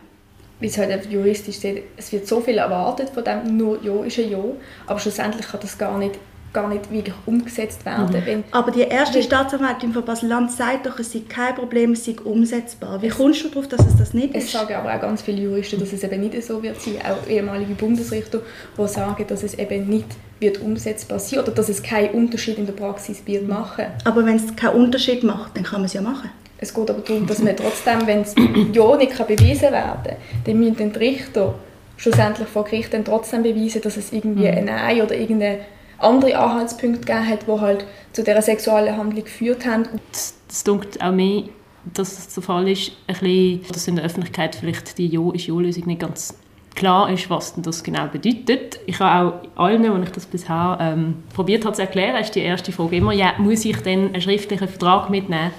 Wie 0.58 0.66
es 0.66 0.76
halt 0.78 1.06
juristisch 1.06 1.56
steht, 1.56 1.84
es 1.96 2.10
wird 2.12 2.26
so 2.26 2.40
viel 2.40 2.58
erwartet 2.58 3.10
von 3.10 3.22
dem, 3.22 3.56
nur 3.56 3.80
Ja 3.82 4.04
ist 4.04 4.18
ein 4.18 4.30
Ja, 4.30 4.42
aber 4.86 4.98
schlussendlich 4.98 5.46
kann 5.46 5.60
das 5.60 5.78
gar 5.78 5.98
nicht 5.98 6.18
gar 6.54 6.68
nicht 6.68 6.90
wirklich 6.90 7.14
umgesetzt 7.26 7.84
werden. 7.84 8.16
Mhm. 8.16 8.26
Wenn, 8.26 8.44
Aber 8.52 8.70
die 8.70 8.82
erste 8.82 9.22
Staatsanwältin 9.22 9.92
von 9.92 10.04
Basel-Land 10.04 10.52
sagt 10.52 10.86
doch, 10.86 10.98
es 10.98 11.12
sei 11.12 11.22
kein 11.28 11.54
Problem, 11.54 11.92
es 11.92 12.06
sei 12.06 12.16
umsetzbar. 12.24 13.02
Wie 13.02 13.08
es, 13.08 13.16
kommst 13.16 13.44
du 13.44 13.48
darauf, 13.48 13.68
dass 13.68 13.84
es 13.84 13.96
das 13.96 14.14
nicht 14.14 14.34
es 14.34 14.44
ist? 14.44 14.54
Es 14.54 14.60
sagen 14.60 14.74
aber 14.74 14.94
auch 14.94 15.00
ganz 15.00 15.20
viele 15.20 15.42
Juristen, 15.42 15.78
dass 15.78 15.92
es 15.92 16.02
eben 16.02 16.20
nicht 16.20 16.42
so 16.42 16.62
wird 16.62 16.80
sein. 16.80 16.94
Auch 17.04 17.28
ehemalige 17.28 17.74
Bundesrichter, 17.74 18.40
die 18.78 18.88
sagen, 18.88 19.26
dass 19.26 19.42
es 19.42 19.54
eben 19.54 19.88
nicht 19.88 20.06
wird 20.40 20.60
umsetzbar 20.62 21.18
sein 21.18 21.40
oder 21.40 21.52
dass 21.52 21.68
es 21.68 21.82
keinen 21.82 22.10
Unterschied 22.10 22.56
in 22.56 22.66
der 22.66 22.72
Praxis 22.72 23.22
wird 23.26 23.42
mhm. 23.42 23.48
machen. 23.50 23.86
Aber 24.04 24.24
wenn 24.24 24.36
es 24.36 24.56
keinen 24.56 24.76
Unterschied 24.76 25.24
macht, 25.24 25.56
dann 25.56 25.64
kann 25.64 25.80
man 25.80 25.86
es 25.86 25.92
ja 25.92 26.00
machen. 26.00 26.30
Es 26.58 26.72
geht 26.72 26.88
aber 26.88 27.00
darum, 27.00 27.26
dass 27.26 27.40
man 27.40 27.56
trotzdem, 27.56 28.06
wenn 28.06 28.22
es 28.22 28.34
ja 28.72 28.96
nicht 28.96 29.26
bewiesen 29.26 29.72
werden 29.72 30.04
kann, 30.04 30.16
dann 30.44 30.58
müssen 30.60 30.92
die 30.92 30.98
Richter 30.98 31.54
schlussendlich 31.96 32.48
vor 32.48 32.64
Gericht 32.64 32.92
dann 32.94 33.04
trotzdem 33.04 33.42
beweisen, 33.42 33.82
dass 33.82 33.96
es 33.96 34.12
irgendwie 34.12 34.48
mhm. 34.50 34.58
ein 34.58 34.64
Nein 34.66 35.02
oder 35.02 35.14
irgendeine 35.14 35.60
andere 36.04 36.38
Anhaltspunkte 36.38 37.00
gegeben 37.00 37.28
hat, 37.28 37.46
die 37.46 37.60
halt 37.60 37.84
zu 38.12 38.22
dieser 38.22 38.42
sexuellen 38.42 38.96
Handlung 38.96 39.24
geführt 39.24 39.66
haben. 39.66 39.84
Das, 40.12 40.34
das 40.48 40.64
dunkelt 40.64 41.02
auch 41.02 41.12
mehr, 41.12 41.44
dass 41.92 42.16
das 42.16 42.34
der 42.34 42.42
Fall 42.42 42.68
ist, 42.68 42.92
ein 43.06 43.14
bisschen, 43.14 43.60
dass 43.72 43.88
in 43.88 43.96
der 43.96 44.04
Öffentlichkeit 44.04 44.54
vielleicht 44.54 44.98
die 44.98 45.08
Ja 45.08 45.32
ist 45.32 45.46
Ja-Lösung 45.46 45.86
nicht 45.86 46.00
ganz 46.00 46.34
klar 46.74 47.10
ist, 47.10 47.30
was 47.30 47.54
denn 47.54 47.62
das 47.62 47.82
genau 47.82 48.06
bedeutet. 48.08 48.80
Ich 48.86 48.98
habe 48.98 49.42
auch 49.56 49.62
allen, 49.64 49.84
als 49.86 50.08
ich 50.08 50.14
das 50.14 50.26
bisher 50.26 50.76
ähm, 50.80 51.22
probiert 51.32 51.64
habe 51.64 51.74
zu 51.74 51.82
erklären, 51.82 52.20
ist 52.20 52.34
die 52.34 52.40
erste 52.40 52.72
Frage 52.72 52.96
immer, 52.96 53.12
ja, 53.12 53.34
muss 53.38 53.64
ich 53.64 53.76
denn 53.78 54.08
einen 54.08 54.20
schriftlichen 54.20 54.68
Vertrag 54.68 55.10
mitnehmen? 55.10 55.52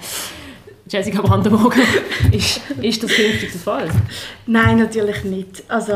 Jessica 0.88 1.20
Brandenburger, 1.20 1.82
ist, 2.32 2.60
ist 2.80 3.02
das 3.02 3.12
künftig 3.12 3.50
der 3.50 3.60
Fall? 3.60 3.88
Nein, 4.46 4.78
natürlich 4.78 5.24
nicht. 5.24 5.64
Also 5.68 5.94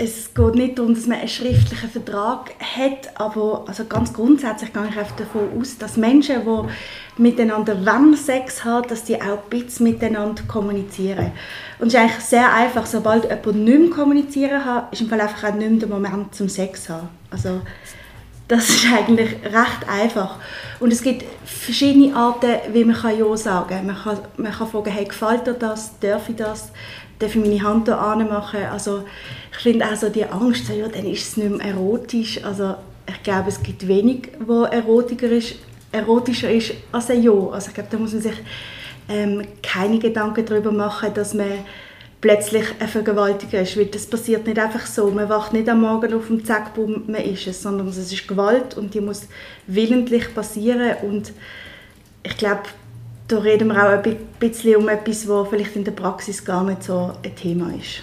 es 0.00 0.32
geht 0.34 0.54
nicht 0.54 0.78
darum, 0.78 0.94
dass 0.94 1.06
man 1.06 1.18
einen 1.18 1.28
schriftlichen 1.28 1.90
Vertrag 1.90 2.52
hat, 2.60 3.20
aber 3.20 3.64
also 3.66 3.84
ganz 3.84 4.12
grundsätzlich 4.12 4.72
gehe 4.72 4.88
ich 4.88 5.10
davon 5.12 5.60
aus, 5.60 5.78
dass 5.78 5.96
Menschen, 5.96 6.42
die 6.44 7.22
miteinander 7.22 7.76
Sex 8.16 8.64
haben, 8.64 8.88
dass 8.88 9.04
die 9.04 9.20
auch 9.20 9.42
ein 9.42 9.50
bisschen 9.50 9.90
miteinander 9.90 10.42
kommunizieren. 10.46 11.32
Und 11.78 11.88
es 11.88 11.94
ist 11.94 12.00
eigentlich 12.00 12.24
sehr 12.24 12.52
einfach, 12.52 12.86
sobald 12.86 13.24
jemand 13.24 13.64
nicht 13.64 13.78
mehr 13.78 13.90
kommunizieren 13.90 14.62
kann, 14.62 14.84
ist 14.90 15.00
im 15.00 15.08
Fall 15.08 15.20
einfach 15.20 15.50
auch 15.50 15.54
nicht 15.54 15.70
mehr 15.70 15.80
der 15.80 15.88
Moment 15.88 16.34
zum 16.34 16.48
Sex 16.48 16.88
haben. 16.88 17.08
Also 17.30 17.60
das 18.48 18.70
ist 18.70 18.86
eigentlich 18.92 19.34
recht 19.44 19.88
einfach. 19.88 20.36
Und 20.80 20.92
es 20.92 21.02
gibt 21.02 21.24
verschiedene 21.44 22.16
Arten, 22.16 22.50
wie 22.72 22.84
man 22.84 22.96
Ja 23.18 23.36
sagen 23.36 23.68
kann. 23.68 23.86
Man 23.86 23.96
kann, 23.96 24.18
man 24.38 24.52
kann 24.52 24.68
fragen, 24.68 24.90
hey, 24.90 25.04
gefällt 25.04 25.46
dir 25.46 25.52
das, 25.52 25.98
darf 26.00 26.28
ich 26.30 26.36
das, 26.36 26.72
darf 27.18 27.34
ich 27.34 27.42
meine 27.42 27.62
Hand 27.62 27.88
da 27.88 28.16
machen. 28.16 28.64
Also 28.72 29.04
ich 29.52 29.58
finde 29.58 29.84
auch 29.84 29.96
so 29.96 30.08
die 30.08 30.24
Angst, 30.24 30.68
ja, 30.70 30.88
dann 30.88 31.04
ist 31.04 31.28
es 31.28 31.36
nicht 31.36 31.58
mehr 31.58 31.66
erotisch. 31.66 32.42
Also 32.42 32.74
ich 33.06 33.22
glaube, 33.22 33.50
es 33.50 33.62
gibt 33.62 33.86
wenig, 33.86 34.30
wo 34.40 34.62
erotischer 34.64 35.30
ist, 35.30 35.56
erotischer 35.92 36.50
ist 36.50 36.72
als 36.90 37.10
ein 37.10 37.22
Ja. 37.22 37.32
Also 37.52 37.68
ich 37.68 37.74
glaube, 37.74 37.90
da 37.90 37.98
muss 37.98 38.12
man 38.12 38.22
sich 38.22 38.36
ähm, 39.10 39.42
keine 39.62 39.98
Gedanken 39.98 40.44
darüber 40.46 40.72
machen, 40.72 41.12
dass 41.12 41.34
man 41.34 41.50
plötzlich 42.20 42.64
ein 42.78 42.88
Vergewaltiger 42.88 43.60
ist. 43.60 43.76
Weil 43.76 43.86
das 43.86 44.06
passiert 44.06 44.46
nicht 44.46 44.58
einfach 44.58 44.86
so. 44.86 45.10
Man 45.10 45.28
wacht 45.28 45.52
nicht 45.52 45.68
am 45.68 45.80
Morgen 45.80 46.14
auf 46.14 46.26
dem 46.26 46.44
Zack, 46.44 46.74
boom, 46.74 47.04
man 47.06 47.22
ist 47.22 47.46
es, 47.46 47.62
sondern 47.62 47.88
es 47.88 47.98
ist 47.98 48.28
Gewalt 48.28 48.76
und 48.76 48.94
die 48.94 49.00
muss 49.00 49.26
willentlich 49.66 50.34
passieren 50.34 50.96
und 51.02 51.32
ich 52.22 52.36
glaube, 52.36 52.62
da 53.28 53.38
reden 53.38 53.68
wir 53.68 53.76
auch 53.76 54.02
ein 54.04 54.16
bisschen 54.40 54.76
um 54.76 54.88
etwas, 54.88 55.28
was 55.28 55.48
vielleicht 55.48 55.76
in 55.76 55.84
der 55.84 55.92
Praxis 55.92 56.44
gar 56.44 56.64
nicht 56.64 56.82
so 56.82 57.12
ein 57.22 57.36
Thema 57.36 57.72
ist. 57.74 58.02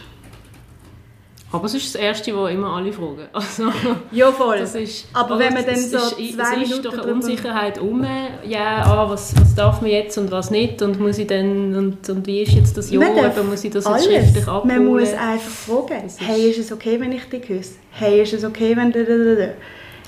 Aber 1.55 1.65
es 1.65 1.73
ist 1.73 1.95
das 1.95 2.01
Erste, 2.01 2.35
was 2.35 2.51
immer 2.51 2.75
alle 2.75 2.91
fragen. 2.91 3.23
Also, 3.33 3.71
ja, 4.11 4.31
voll. 4.31 4.57
Ist, 4.57 5.05
aber 5.13 5.39
wenn 5.39 5.53
man 5.53 5.65
dann 5.65 5.77
so 5.77 5.97
ist, 5.97 6.33
zwei 6.33 6.61
es 6.63 6.71
ist 6.71 6.85
doch 6.85 6.93
eine 6.93 7.13
Unsicherheit 7.13 7.79
um, 7.79 8.05
ja, 8.45 8.83
ah, 8.83 9.09
was, 9.09 9.33
was 9.39 9.55
darf 9.55 9.81
man 9.81 9.89
jetzt 9.89 10.17
und 10.17 10.31
was 10.31 10.51
nicht 10.51 10.81
und 10.81 10.99
muss 10.99 11.17
ich 11.17 11.27
dann, 11.27 11.73
und, 11.75 12.09
und 12.09 12.27
wie 12.27 12.41
ist 12.41 12.51
jetzt 12.51 12.77
das 12.77 12.91
Jahr, 12.91 13.03
eben, 13.03 13.49
muss 13.49 13.63
ich 13.63 13.71
das 13.71 13.85
jetzt 13.85 14.05
schriftlich 14.05 14.47
abholen? 14.47 14.67
Man 14.67 14.85
muss 14.85 15.13
einfach 15.13 15.49
fragen, 15.49 16.05
ist 16.05 16.19
hey, 16.19 16.49
ist 16.49 16.59
es 16.59 16.71
okay, 16.73 16.99
wenn 16.99 17.13
ich 17.13 17.23
dich 17.29 17.41
küsse? 17.41 17.75
Hey, 17.91 18.21
ist 18.21 18.33
es 18.33 18.43
okay, 18.43 18.75
wenn... 18.75 18.93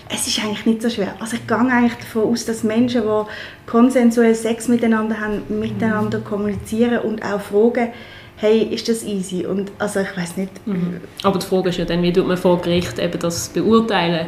Es 0.10 0.26
ist 0.26 0.40
eigentlich 0.40 0.66
nicht 0.66 0.82
so 0.82 0.90
schwer. 0.90 1.16
Also 1.20 1.36
ich 1.36 1.46
gehe 1.48 1.58
eigentlich 1.58 1.96
davon 1.96 2.32
aus, 2.32 2.46
dass 2.46 2.64
Menschen, 2.64 3.02
die 3.02 3.70
konsensuell 3.70 4.36
Sex 4.36 4.70
miteinander 4.70 5.20
haben, 5.20 5.42
miteinander 5.60 6.20
kommunizieren 6.20 7.00
und 7.00 7.24
auch 7.24 7.42
fragen, 7.42 7.90
hey, 8.38 8.62
ist 8.64 8.88
das 8.88 9.04
easy? 9.04 9.46
Und 9.46 9.72
also 9.78 10.00
ich 10.00 10.16
weiß 10.16 10.38
nicht. 10.38 10.66
Mhm. 10.66 11.02
Aber 11.24 11.38
die 11.38 11.46
Frage 11.46 11.70
ist 11.70 11.78
ja 11.78 11.86
dann, 11.86 12.02
wie 12.02 12.14
tut 12.14 12.28
man 12.28 12.38
vor 12.38 12.62
Gericht 12.62 12.98
eben 13.00 13.20
das 13.20 13.50
beurteilen? 13.50 14.28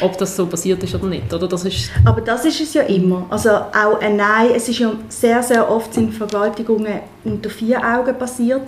ob 0.00 0.18
das 0.18 0.36
so 0.36 0.46
passiert 0.46 0.82
ist 0.82 0.94
oder 0.94 1.06
nicht, 1.06 1.32
oder? 1.32 1.48
Das 1.48 1.64
ist 1.64 1.90
Aber 2.04 2.20
das 2.20 2.44
ist 2.44 2.60
es 2.60 2.74
ja 2.74 2.82
immer. 2.82 3.26
Also 3.30 3.50
auch 3.50 4.00
ein 4.00 4.16
Nein, 4.16 4.50
es 4.54 4.68
ist 4.68 4.78
ja 4.78 4.92
sehr, 5.08 5.42
sehr 5.42 5.70
oft 5.70 5.94
sind 5.94 6.12
Vergewaltigungen 6.12 7.00
unter 7.24 7.50
vier 7.50 7.78
Augen 7.82 8.16
passiert. 8.18 8.62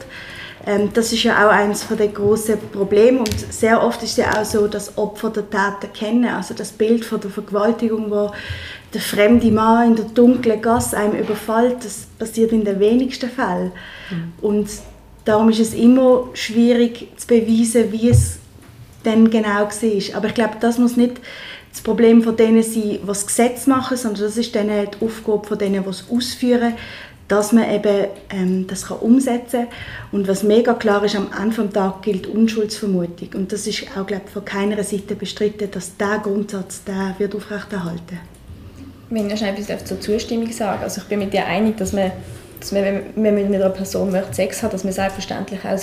Ähm, 0.68 0.90
das 0.92 1.12
ist 1.14 1.22
ja 1.22 1.46
auch 1.46 1.50
eines 1.50 1.86
der 1.88 2.08
großen 2.08 2.58
Probleme 2.70 3.20
und 3.20 3.34
sehr 3.50 3.82
oft 3.82 4.02
ist 4.02 4.10
es 4.10 4.16
ja 4.18 4.38
auch 4.38 4.44
so, 4.44 4.68
dass 4.68 4.98
Opfer 4.98 5.30
der 5.30 5.48
Täter 5.48 5.88
kennen. 5.94 6.26
Also 6.26 6.52
das 6.52 6.72
Bild 6.72 7.06
von 7.06 7.18
der 7.20 7.30
Vergewaltigung, 7.30 8.10
wo 8.10 8.30
der 8.92 9.00
fremde 9.00 9.50
Mann 9.50 9.88
in 9.88 9.96
der 9.96 10.04
dunklen 10.04 10.60
Gasse 10.60 10.98
einem 10.98 11.18
überfällt, 11.18 11.84
das 11.84 12.06
passiert 12.18 12.52
in 12.52 12.64
den 12.64 12.78
wenigsten 12.80 13.30
Fällen. 13.30 13.72
Mhm. 14.10 14.32
Und 14.42 14.68
darum 15.24 15.48
ist 15.48 15.60
es 15.60 15.72
immer 15.72 16.28
schwierig 16.34 17.08
zu 17.16 17.26
beweisen, 17.26 17.90
wie 17.90 18.10
es 18.10 18.38
dann 19.04 19.30
genau 19.30 19.48
war. 19.48 20.16
Aber 20.16 20.26
ich 20.26 20.34
glaube, 20.34 20.56
das 20.60 20.76
muss 20.76 20.98
nicht 20.98 21.18
das 21.70 21.80
Problem 21.80 22.22
von 22.22 22.36
denen 22.36 22.62
sein, 22.62 22.82
die 22.82 23.00
das 23.06 23.26
Gesetz 23.26 23.66
machen, 23.66 23.96
sondern 23.96 24.24
das 24.24 24.36
ist 24.36 24.54
dann 24.54 24.68
die 24.68 25.04
Aufgabe 25.04 25.46
von 25.46 25.58
denen, 25.58 25.82
die 25.82 25.88
es 25.88 26.04
ausführen, 26.10 26.74
dass 27.28 27.52
man 27.52 27.70
eben 27.70 28.06
ähm, 28.30 28.66
das 28.66 28.86
kann 28.86 28.98
umsetzen 28.98 29.66
kann. 29.68 29.78
Und 30.12 30.28
was 30.28 30.42
mega 30.42 30.72
klar 30.74 31.04
ist, 31.04 31.14
am 31.14 31.28
Ende 31.38 31.62
des 31.62 31.72
Tages 31.72 32.02
gilt 32.02 32.26
Unschuldsvermutung. 32.26 33.28
Und 33.34 33.52
das 33.52 33.66
ist 33.66 33.84
auch, 33.96 34.06
glaube 34.06 34.22
ich, 34.26 34.32
von 34.32 34.44
keiner 34.44 34.82
Seite 34.82 35.14
bestritten, 35.14 35.70
dass 35.70 35.96
dieser 35.96 36.18
Grundsatz 36.18 36.82
der 36.84 37.14
wird 37.18 37.34
aufrechterhalten. 37.34 38.18
Wenn 39.10 39.30
ich 39.30 39.38
schnell 39.38 39.54
etwas 39.54 39.84
zur 39.84 40.00
Zustimmung 40.00 40.50
sagen 40.52 40.82
Also 40.82 41.02
ich 41.02 41.06
bin 41.06 41.18
mit 41.18 41.32
dir 41.32 41.44
einig, 41.46 41.76
dass 41.76 41.92
man, 41.92 42.10
dass 42.60 42.72
man 42.72 42.82
wenn 43.14 43.34
man 43.34 43.50
mit 43.50 43.62
einer 43.62 43.70
Person 43.70 44.10
möchte 44.10 44.34
Sex 44.34 44.62
hat, 44.62 44.72
dass 44.72 44.84
man 44.84 44.92
selbstverständlich 44.92 45.60
auch 45.60 45.78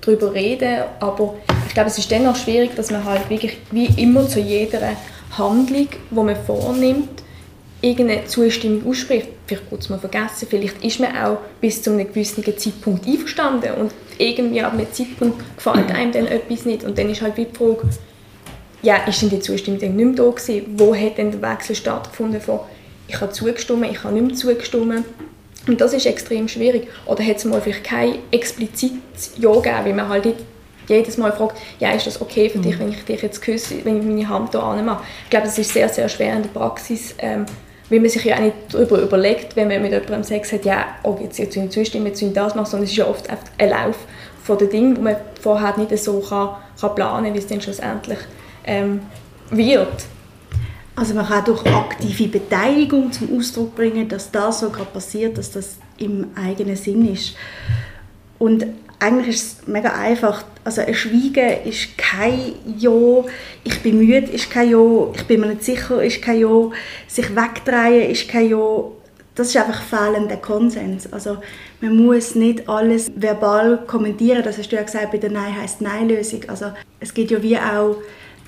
darüber 0.00 0.34
reden 0.34 0.76
sollte. 0.78 0.84
Aber 1.00 1.34
ich 1.66 1.74
glaube, 1.74 1.88
es 1.88 1.98
ist 1.98 2.10
dennoch 2.10 2.36
schwierig, 2.36 2.74
dass 2.74 2.90
man 2.90 3.04
halt 3.04 3.28
wirklich 3.30 3.58
wie 3.70 3.86
immer 4.00 4.28
zu 4.28 4.40
jeder 4.40 4.80
Handlung, 5.36 5.88
die 6.10 6.14
man 6.14 6.36
vornimmt, 6.46 7.22
irgendeine 7.80 8.26
Zustimmung 8.26 8.88
ausspricht. 8.88 9.28
Vielleicht 9.46 9.68
kurz 9.68 9.88
mal 9.88 9.98
vergessen, 9.98 10.46
vielleicht 10.48 10.82
ist 10.84 11.00
man 11.00 11.16
auch 11.16 11.38
bis 11.60 11.82
zu 11.82 11.92
einem 11.92 12.06
gewissen 12.06 12.44
Zeitpunkt 12.44 13.06
einverstanden 13.06 13.74
und 13.74 13.92
irgendwie 14.18 14.60
ab 14.62 14.72
einem 14.72 14.90
Zeitpunkt 14.92 15.42
gefällt 15.56 15.90
einem 15.92 16.12
dann 16.12 16.26
etwas 16.26 16.64
nicht 16.64 16.84
und 16.84 16.98
dann 16.98 17.10
ist 17.10 17.22
halt 17.22 17.36
die 17.36 17.46
Frage, 17.52 17.88
ja, 18.82 18.96
ist 19.06 19.22
denn 19.22 19.30
die 19.30 19.40
Zustimmung 19.40 19.80
dann 19.80 19.96
nicht 19.96 20.06
mehr 20.06 20.14
da 20.14 20.30
gewesen? 20.30 20.74
Wo 20.76 20.94
hat 20.94 21.18
denn 21.18 21.30
der 21.30 21.42
Wechsel 21.42 21.76
stattgefunden 21.76 22.40
von 22.40 22.60
ich 23.08 23.20
habe 23.20 23.32
zugestimmt, 23.32 23.86
ich 23.90 24.02
habe 24.02 24.14
nicht 24.14 24.26
mehr 24.26 24.34
zugestimmt? 24.34 25.04
Und 25.66 25.80
das 25.80 25.92
ist 25.92 26.06
extrem 26.06 26.48
schwierig. 26.48 26.88
Oder 27.06 27.24
hat 27.24 27.36
es 27.36 27.44
mal 27.44 27.60
vielleicht 27.60 27.84
kein 27.84 28.18
explizites 28.30 29.32
Ja 29.36 29.52
gegeben, 29.52 29.84
weil 29.84 29.94
man 29.94 30.08
halt 30.08 30.24
nicht 30.24 30.38
jedes 30.88 31.16
Mal 31.16 31.32
fragt, 31.32 31.58
ja, 31.80 31.90
ist 31.90 32.06
das 32.06 32.20
okay 32.20 32.48
für 32.48 32.58
dich, 32.58 32.76
mhm. 32.76 32.80
wenn 32.80 32.88
ich 32.90 33.04
dich 33.04 33.22
jetzt 33.22 33.42
küsse, 33.42 33.84
wenn 33.84 33.98
ich 33.98 34.04
meine 34.04 34.28
Hand 34.28 34.52
hier 34.52 34.62
anmache? 34.62 35.02
Ich 35.24 35.30
glaube, 35.30 35.46
das 35.46 35.58
ist 35.58 35.72
sehr, 35.72 35.88
sehr 35.88 36.08
schwer 36.08 36.36
in 36.36 36.42
der 36.42 36.50
Praxis, 36.50 37.14
ähm, 37.18 37.46
weil 37.88 38.00
man 38.00 38.08
sich 38.08 38.24
ja 38.24 38.36
auch 38.36 38.40
nicht 38.40 38.54
darüber 38.70 39.00
überlegt, 39.00 39.56
wenn 39.56 39.68
man 39.68 39.82
mit 39.82 39.92
jemandem 39.92 40.24
Sex 40.24 40.52
hat, 40.52 40.64
ja, 40.64 40.86
oh, 41.02 41.16
jetzt, 41.22 41.38
jetzt 41.38 41.56
ich 41.56 41.70
zustimmen, 41.70 42.06
jetzt 42.06 42.22
ich 42.22 42.32
das 42.32 42.54
machen, 42.54 42.66
sondern 42.66 42.84
es 42.84 42.90
ist 42.90 42.96
ja 42.96 43.06
oft 43.06 43.28
ein 43.30 43.68
Lauf 43.68 43.96
von 44.42 44.58
den 44.58 44.70
Dingen, 44.70 44.96
wo 44.96 45.02
man 45.02 45.16
vorher 45.40 45.76
nicht 45.76 45.96
so 45.98 46.20
kann, 46.20 46.56
kann 46.80 46.94
planen 46.94 47.24
kann, 47.24 47.34
wie 47.34 47.38
es 47.38 47.46
dann 47.46 47.60
schlussendlich 47.60 48.18
ähm, 48.64 49.00
wird. 49.50 50.04
Also 50.96 51.14
man 51.14 51.26
kann 51.26 51.44
durch 51.44 51.64
aktive 51.66 52.28
Beteiligung 52.28 53.12
zum 53.12 53.38
Ausdruck 53.38 53.74
bringen, 53.74 54.08
dass 54.08 54.30
das 54.30 54.60
so 54.60 54.70
gerade 54.70 54.90
passiert, 54.90 55.36
dass 55.36 55.50
das 55.50 55.76
im 55.98 56.28
eigenen 56.34 56.76
Sinn 56.76 57.12
ist. 57.12 57.36
Und 58.38 58.66
eigentlich 58.98 59.36
ist 59.36 59.60
es 59.60 59.66
mega 59.66 59.92
einfach. 59.92 60.44
Also 60.64 60.80
ein 60.80 60.94
Schweigen 60.94 61.64
ist 61.64 61.96
kein 61.98 62.54
Ja, 62.78 63.24
ich 63.64 63.82
bin 63.82 63.98
müde 63.98 64.30
ist 64.30 64.50
kein 64.50 64.70
Ja, 64.70 65.08
ich 65.14 65.24
bin 65.26 65.40
mir 65.40 65.48
nicht 65.48 65.64
sicher 65.64 66.02
ist 66.02 66.22
kein 66.22 66.40
Ja, 66.40 66.70
sich 67.06 67.34
wegdrehen 67.36 68.10
ist 68.10 68.28
kein 68.28 68.48
Ja. 68.50 68.84
Das 69.34 69.48
ist 69.48 69.56
einfach 69.58 69.82
fehlender 69.82 70.38
Konsens. 70.38 71.12
Also 71.12 71.38
man 71.82 71.94
muss 71.94 72.34
nicht 72.34 72.68
alles 72.70 73.10
verbal 73.14 73.84
kommentieren. 73.86 74.42
Das 74.42 74.56
hast 74.56 74.72
du 74.72 74.76
ja 74.76 74.82
gesagt, 74.82 75.12
bei 75.12 75.18
der 75.18 75.30
Nein 75.30 75.60
heißt 75.60 75.82
Nein-Lösung. 75.82 76.40
Also 76.48 76.72
es 77.00 77.12
gibt 77.12 77.30
ja 77.30 77.42
wie 77.42 77.58
auch 77.58 77.96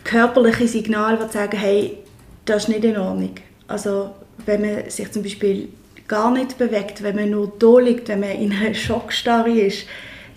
körperliche 0.05 0.67
Signale, 0.67 1.19
die 1.23 1.31
sagen, 1.31 1.59
hey, 1.59 1.99
das 2.47 2.63
ist 2.65 2.69
nicht 2.69 2.85
in 2.85 2.97
Ordnung. 2.97 3.35
Also 3.67 4.11
wenn 4.47 4.63
man 4.63 4.89
sich 4.89 5.11
zum 5.13 5.23
Beispiel 5.23 5.69
gar 6.09 6.31
nicht 6.31 6.57
bewegt, 6.57 7.03
wenn 7.03 7.17
man 7.17 7.31
nur 7.31 7.53
da 7.59 7.79
liegt, 7.79 8.09
wenn 8.09 8.21
man 8.21 8.31
in 8.31 8.53
einer 8.53 8.75
Schockstarre 8.75 9.51
ist, 9.51 9.87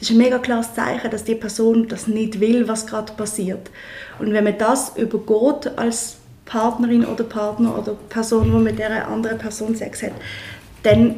das 0.01 0.09
ist 0.09 0.15
ein 0.15 0.17
mega 0.17 0.39
klares 0.39 0.73
Zeichen, 0.73 1.11
dass 1.11 1.25
die 1.25 1.35
Person 1.35 1.87
das 1.87 2.07
nicht 2.07 2.39
will, 2.39 2.67
was 2.67 2.87
gerade 2.87 3.13
passiert. 3.13 3.69
Und 4.17 4.33
wenn 4.33 4.43
man 4.43 4.57
das 4.57 4.97
übergeht 4.97 5.77
als 5.77 6.17
Partnerin 6.45 7.05
oder 7.05 7.23
Partner 7.23 7.77
oder 7.77 7.93
Person, 8.09 8.51
die 8.51 8.57
mit 8.57 8.79
der 8.79 9.07
anderen 9.07 9.37
Person 9.37 9.75
Sex 9.75 10.01
hat, 10.01 10.13
dann 10.81 11.17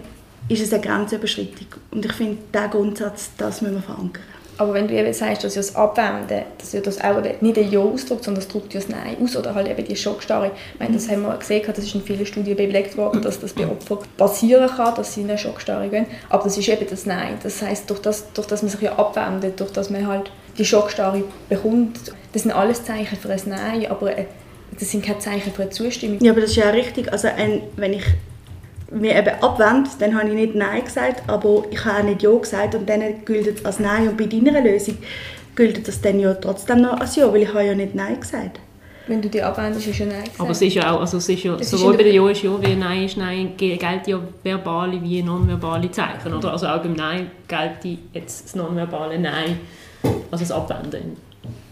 ist 0.49 0.61
es 0.61 0.73
eine 0.73 0.83
Grenzüberschreitung. 0.83 1.67
Und 1.91 2.05
ich 2.05 2.11
finde, 2.11 2.39
diesen 2.53 2.69
Grundsatz, 2.71 3.31
das 3.37 3.61
müssen 3.61 3.75
wir 3.75 3.83
verankern. 3.83 4.23
Aber 4.57 4.74
wenn 4.74 4.88
du 4.88 4.93
eben 4.93 5.13
sagst, 5.13 5.43
dass 5.43 5.55
ja 5.55 5.62
das 5.62 5.75
Abwenden, 5.75 6.43
dass 6.57 6.74
ja 6.74 6.81
das 6.81 7.01
auch 7.01 7.22
nicht 7.22 7.57
ein 7.57 7.72
Ja 7.72 7.79
ausdrückt, 7.79 8.24
sondern 8.24 8.43
das 8.43 8.51
drückt 8.51 8.74
ja 8.74 8.79
das 8.79 8.89
Nein 8.89 9.17
aus 9.22 9.36
oder 9.36 9.55
halt 9.55 9.67
eben 9.67 9.83
die 9.86 9.95
Schockstarre. 9.95 10.51
Ich 10.74 10.79
meine, 10.79 10.93
das 10.93 11.10
haben 11.10 11.24
wir 11.24 11.36
gesehen, 11.38 11.63
das 11.65 11.77
ist 11.79 11.95
in 11.95 12.01
vielen 12.01 12.25
Studien 12.25 12.55
belegt 12.55 12.95
worden, 12.98 13.22
dass 13.22 13.39
das 13.39 13.53
bei 13.53 13.65
Opfern 13.65 14.00
passieren 14.17 14.69
kann, 14.69 14.95
dass 14.95 15.13
sie 15.13 15.22
in 15.22 15.29
eine 15.29 15.38
Schockstarre 15.38 15.89
gehen. 15.89 16.05
Aber 16.29 16.43
das 16.43 16.57
ist 16.57 16.67
eben 16.67 16.86
das 16.88 17.05
Nein. 17.05 17.38
Das 17.41 17.62
heißt, 17.62 17.89
durch 17.89 18.00
das, 18.01 18.31
durch 18.33 18.48
das 18.48 18.62
man 18.62 18.72
sich 18.72 18.81
ja 18.81 18.98
abwendet, 18.98 19.60
durch 19.60 19.72
das 19.72 19.89
man 19.89 20.07
halt 20.07 20.31
die 20.57 20.65
Schockstarre 20.65 21.24
bekommt, 21.50 22.00
das 22.31 22.43
sind 22.43 22.51
alles 22.51 22.83
Zeichen 22.83 23.17
für 23.17 23.29
ein 23.29 23.41
Nein, 23.45 23.88
aber 23.89 24.17
äh, 24.17 24.25
das 24.79 24.91
sind 24.91 25.05
keine 25.05 25.19
Zeichen 25.19 25.51
für 25.51 25.63
eine 25.63 25.72
Zustimmung. 25.72 26.19
Ja, 26.22 26.31
aber 26.31 26.41
das 26.41 26.51
ist 26.51 26.57
ja 26.57 26.69
richtig. 26.69 27.12
Also 27.12 27.27
ein, 27.27 27.62
wenn 27.75 27.93
ich 27.93 28.03
mir 28.93 29.15
eben 29.15 29.41
abwende, 29.41 29.89
dann 30.00 30.17
habe 30.17 30.29
ich 30.29 30.35
nicht 30.35 30.55
Nein 30.55 30.83
gesagt, 30.83 31.23
aber 31.27 31.63
ich 31.69 31.83
habe 31.85 32.00
auch 32.00 32.03
nicht 32.03 32.21
Ja 32.21 32.31
gesagt 32.31 32.75
und 32.75 32.88
dann 32.88 33.01
gilt 33.25 33.47
es 33.47 33.65
als 33.65 33.79
Nein. 33.79 34.09
Und 34.09 34.17
bei 34.17 34.25
deiner 34.25 34.62
Lösung 34.62 34.97
gilt 35.55 35.88
das 35.88 36.01
dann 36.01 36.19
ja 36.19 36.33
trotzdem 36.33 36.81
noch 36.81 37.00
als 37.00 37.15
Ja, 37.15 37.31
weil 37.31 37.43
ich 37.43 37.50
habe 37.50 37.65
ja 37.65 37.75
nicht 37.75 37.95
Nein 37.95 38.19
gesagt. 38.19 38.59
Wenn 39.05 39.21
du 39.21 39.27
dich 39.27 39.43
abwendest, 39.43 39.88
ist 39.88 40.00
ja 40.00 40.05
Nein 40.05 40.23
gesagt. 40.23 40.39
Aber 40.39 40.51
es 40.51 40.62
ist 40.62 40.73
ja 40.75 40.91
auch, 40.91 41.01
also 41.01 41.17
es 41.17 41.27
ist 41.27 41.43
ja, 41.43 41.55
es 41.55 41.69
sowohl 41.69 41.91
ist 41.91 41.97
bei 41.97 42.03
der 42.03 42.13
Ja 42.13 42.29
ist 42.29 42.43
Ja 42.43 42.62
wie 42.62 42.75
Nein 42.75 43.03
ist 43.03 43.17
Nein, 43.17 43.57
gelten 43.57 44.09
ja 44.09 44.19
verbale 44.43 45.01
wie 45.01 45.21
nonverbale 45.21 45.91
Zeichen, 45.91 46.33
oder? 46.33 46.51
Also 46.51 46.67
auch 46.67 46.81
beim 46.81 46.93
Nein 46.93 47.31
gilt 47.47 48.00
jetzt 48.13 48.45
das 48.45 48.55
nonverbale 48.55 49.19
Nein 49.19 49.59
also 50.31 50.43
das 50.43 50.51
Abwenden. 50.51 51.17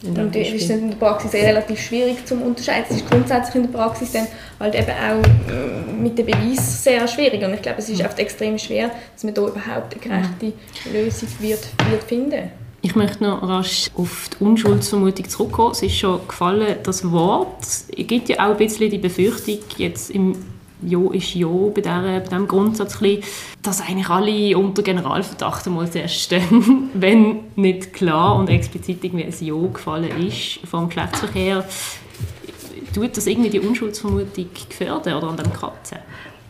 Und 0.04 0.36
das 0.36 0.48
ist 0.48 0.70
in 0.70 0.90
der 0.90 0.98
Praxis 0.98 1.34
relativ 1.34 1.80
schwierig 1.80 2.26
zu 2.26 2.36
unterscheiden. 2.36 2.86
Es 2.90 2.98
ist 2.98 3.10
grundsätzlich 3.10 3.56
in 3.56 3.72
der 3.72 3.78
Praxis 3.78 4.12
dann 4.12 4.28
halt 4.60 4.74
eben 4.74 4.90
auch 4.90 5.24
äh, 5.52 5.92
mit 6.02 6.18
dem 6.18 6.26
Beweis 6.26 6.84
sehr 6.84 7.08
schwierig 7.08 7.44
und 7.44 7.54
ich 7.54 7.62
glaube, 7.62 7.80
es 7.80 7.90
ist 7.90 8.04
oft 8.04 8.18
extrem 8.18 8.58
schwer, 8.58 8.90
dass 9.14 9.24
man 9.24 9.34
da 9.34 9.42
überhaupt 9.42 9.94
eine 9.94 10.02
gerechte 10.02 10.54
Lösung 10.92 11.30
wird, 11.40 11.68
wird 11.90 12.04
finden 12.04 12.50
ich 12.84 12.96
möchte 12.96 13.24
noch 13.24 13.48
rasch 13.48 13.92
auf 13.96 14.30
die 14.30 14.44
Unschuldsvermutung 14.44 15.30
zurückkommen. 15.30 15.72
Es 15.72 15.84
ist 15.84 15.98
schon 15.98 16.28
gefallen, 16.28 16.78
das 16.84 17.10
Wort. 17.12 17.62
Es 17.62 17.88
gibt 17.96 18.30
ja 18.30 18.38
auch 18.40 18.52
ein 18.52 18.58
bisschen 18.58 18.90
die 18.90 18.98
Befürchtung, 18.98 19.60
jetzt 19.78 20.10
im 20.10 20.36
Jo 20.82 21.12
ist 21.12 21.36
Jo 21.36 21.70
bei, 21.70 21.82
dieser, 21.82 22.02
bei 22.02 22.20
diesem 22.22 22.48
Grundsatz, 22.48 22.98
dass 23.62 23.82
eigentlich 23.82 24.10
alle 24.10 24.58
unter 24.58 24.82
Generalverdacht 24.82 25.68
einmal 25.68 25.90
zuerst 25.92 26.16
stehen, 26.16 26.90
wenn 26.94 27.52
nicht 27.56 27.94
klar 27.94 28.36
und 28.36 28.50
explizit 28.50 29.04
irgendwie 29.04 29.26
ein 29.26 29.34
Jo 29.40 29.70
gefallen 29.70 30.26
ist 30.26 30.60
vom 30.66 30.88
Geschlechtsverkehr. 30.88 31.64
Tut 32.94 33.16
das 33.16 33.28
irgendwie 33.28 33.50
die 33.50 33.60
Unschuldsvermutung 33.60 34.48
gefährden 34.68 35.14
oder 35.14 35.30
an 35.30 35.38
dem 35.38 35.54
Kratzen? 35.54 36.00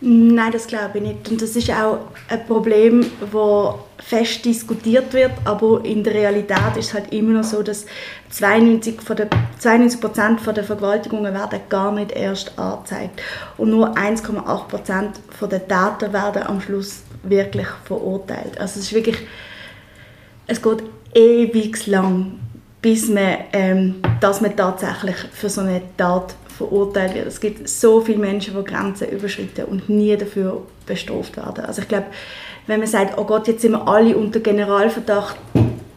Nein, 0.03 0.51
das 0.51 0.65
glaube 0.65 0.97
ich 0.97 1.03
nicht. 1.03 1.29
Und 1.29 1.41
das 1.43 1.55
ist 1.55 1.69
auch 1.69 1.99
ein 2.27 2.43
Problem, 2.47 3.05
das 3.31 3.75
fest 4.03 4.43
diskutiert 4.43 5.13
wird, 5.13 5.31
aber 5.45 5.85
in 5.85 6.03
der 6.03 6.15
Realität 6.15 6.75
ist 6.75 6.87
es 6.87 6.93
halt 6.95 7.13
immer 7.13 7.33
noch 7.33 7.43
so, 7.43 7.61
dass 7.61 7.85
92 8.31 8.99
von 8.99 9.15
der 9.15 9.29
92 9.59 10.01
Prozent 10.01 10.39
der 10.57 10.63
Vergewaltigungen 10.63 11.31
werden 11.31 11.59
gar 11.69 11.91
nicht 11.91 12.11
erst 12.13 12.57
angezeigt 12.57 13.21
und 13.57 13.69
nur 13.69 13.95
1,8 13.95 14.67
Prozent 14.67 15.19
der 15.39 15.67
Täter 15.67 16.11
werden 16.11 16.43
am 16.47 16.59
Schluss 16.61 17.03
wirklich 17.21 17.67
verurteilt. 17.85 18.59
Also 18.59 18.79
es 18.79 18.87
ist 18.87 18.93
wirklich, 18.93 19.17
es 20.47 20.59
geht 20.59 20.81
ewig 21.13 21.85
lang, 21.85 22.39
bis 22.81 23.07
man, 23.07 23.37
ähm, 23.53 24.01
dass 24.19 24.41
man 24.41 24.55
tatsächlich 24.55 25.17
für 25.31 25.49
so 25.49 25.61
eine 25.61 25.83
Tat 25.95 26.33
verurteilt 26.61 27.15
wird. 27.15 27.27
Es 27.27 27.39
gibt 27.39 27.67
so 27.67 28.01
viele 28.01 28.19
Menschen, 28.19 28.55
die 28.55 28.63
Grenzen 28.63 29.09
überschreiten 29.09 29.65
und 29.65 29.89
nie 29.89 30.15
dafür 30.15 30.61
bestraft 30.85 31.37
werden. 31.37 31.65
Also 31.65 31.81
ich 31.81 31.87
glaube, 31.87 32.05
wenn 32.67 32.79
man 32.79 32.87
sagt, 32.87 33.17
oh 33.17 33.23
Gott, 33.23 33.47
jetzt 33.47 33.61
sind 33.61 33.71
wir 33.71 33.87
alle 33.87 34.15
unter 34.15 34.39
Generalverdacht, 34.39 35.37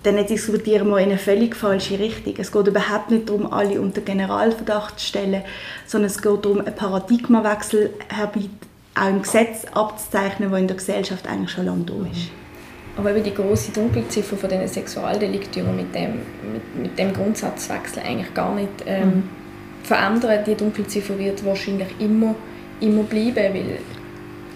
dann 0.03 0.27
diskutieren 0.27 0.89
wir 0.89 0.99
in 0.99 1.11
eine 1.11 1.19
völlig 1.19 1.57
falsche 1.57 1.99
Richtung. 1.99 2.35
Es 2.39 2.53
geht 2.53 2.67
überhaupt 2.67 3.11
nicht 3.11 3.29
darum, 3.29 3.53
alle 3.53 3.81
unter 3.81 4.01
Generalverdacht 4.01 4.99
zu 4.99 5.07
stellen, 5.07 5.43
sondern 5.87 6.11
es 6.11 6.21
geht 6.21 6.45
darum, 6.45 6.61
einen 6.61 6.75
Paradigmawechsel 6.75 7.91
herbei 8.09 8.49
auch 8.97 9.09
im 9.09 9.23
Gesetz 9.23 9.65
abzuzeichnen, 9.73 10.51
der 10.51 10.59
in 10.61 10.69
der 10.69 10.77
Gesellschaft 10.77 11.27
eigentlich 11.27 11.51
schon 11.51 11.67
lange 11.67 11.85
da 11.85 11.95
ist. 12.13 12.31
Aber 12.97 13.11
eben 13.11 13.25
die 13.25 13.35
große 13.35 13.73
Dunkelziffer 13.73 14.37
von 14.37 14.49
diesen 14.49 14.69
Sexualdelikten, 14.69 15.75
mit 15.75 15.93
dem, 15.93 16.21
mit, 16.53 16.77
mit 16.81 16.99
dem 16.99 17.13
Grundsatzwechsel 17.13 18.05
eigentlich 18.05 18.33
gar 18.35 18.55
nicht 18.55 18.71
ähm, 18.87 19.09
mhm 19.09 19.44
verändern. 19.85 20.45
Die 20.47 20.55
Dunkelziffer 20.55 21.19
wird 21.19 21.45
wahrscheinlich 21.45 21.89
immer, 21.99 22.35
immer 22.81 23.03
bleiben, 23.05 23.55
weil 23.55 23.79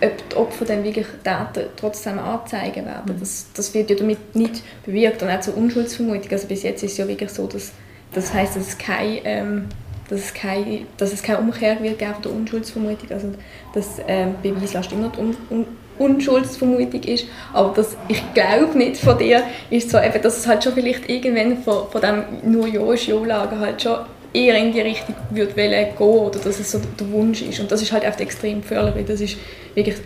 ob 0.01 0.29
die 0.29 0.37
Opfer 0.37 0.65
dann 0.65 0.85
wirklich 0.85 1.07
Daten 1.25 1.65
trotzdem 1.77 2.19
anzeigen 2.19 2.87
werden, 2.87 3.17
das, 3.19 3.47
das 3.55 3.75
wird 3.75 3.91
ja 3.91 3.97
damit 3.97 4.35
nicht 4.35 4.63
bewirkt. 4.85 5.23
Und 5.23 5.31
auch 5.31 5.41
zur 5.41 5.57
Unschuldsvermutung, 5.57 6.31
also 6.31 6.47
bis 6.47 6.63
jetzt 6.63 6.83
ist 6.83 6.93
es 6.93 6.99
ja 6.99 7.09
wirklich 7.09 7.31
so, 7.31 7.47
dass 7.47 7.73
das 8.13 8.33
heißt, 8.33 8.57
dass 8.57 8.69
es 8.69 8.79
kein 8.79 9.19
ähm, 9.25 9.65
dass 10.09 10.21
es, 10.21 10.35
keine, 10.35 10.87
dass 10.97 11.13
es 11.13 11.23
keine 11.23 11.41
Umkehr 11.41 11.83
wird 11.83 11.99
geben 11.99 12.15
der 12.25 12.33
Unschuldsvermutung, 12.33 13.11
also 13.11 13.31
dass 13.75 14.01
ähm, 14.07 14.35
Beweislast 14.43 14.91
immer 14.93 15.11
die 15.11 15.21
Un 15.21 15.37
Un 15.51 15.67
Unschuldsvermutung 15.99 17.03
ist, 17.03 17.27
aber 17.53 17.75
das, 17.75 17.97
ich 18.07 18.23
glaube 18.33 18.79
nicht 18.79 18.99
von 18.99 19.19
dir, 19.19 19.43
ist 19.69 19.91
so 19.91 19.99
eben, 19.99 20.23
dass 20.23 20.39
es 20.39 20.47
halt 20.47 20.63
schon 20.63 20.75
vielleicht 20.75 21.11
irgendwann 21.11 21.61
von, 21.65 21.91
von 21.91 22.01
dem 22.01 22.23
nur 22.45 22.69
Ja 22.69 22.93
ist 22.93 23.09
halt 23.09 23.83
schon 23.83 23.99
eher 24.33 24.57
in 24.59 24.73
die 24.73 24.81
Richtung 24.81 25.15
würde 25.31 25.55
gehen 25.55 25.93
oder 25.99 26.39
dass 26.39 26.61
es 26.61 26.71
so 26.71 26.81
der 26.99 27.11
Wunsch 27.11 27.43
ist. 27.43 27.61
Und 27.61 27.71
das 27.71 27.83
ist 27.83 27.93
halt 27.93 28.05
einfach 28.05 28.21
extrem 28.21 28.61
gefährlich, 28.61 29.07
das 29.07 29.21
ist 29.21 29.37
wirklich 29.75 29.97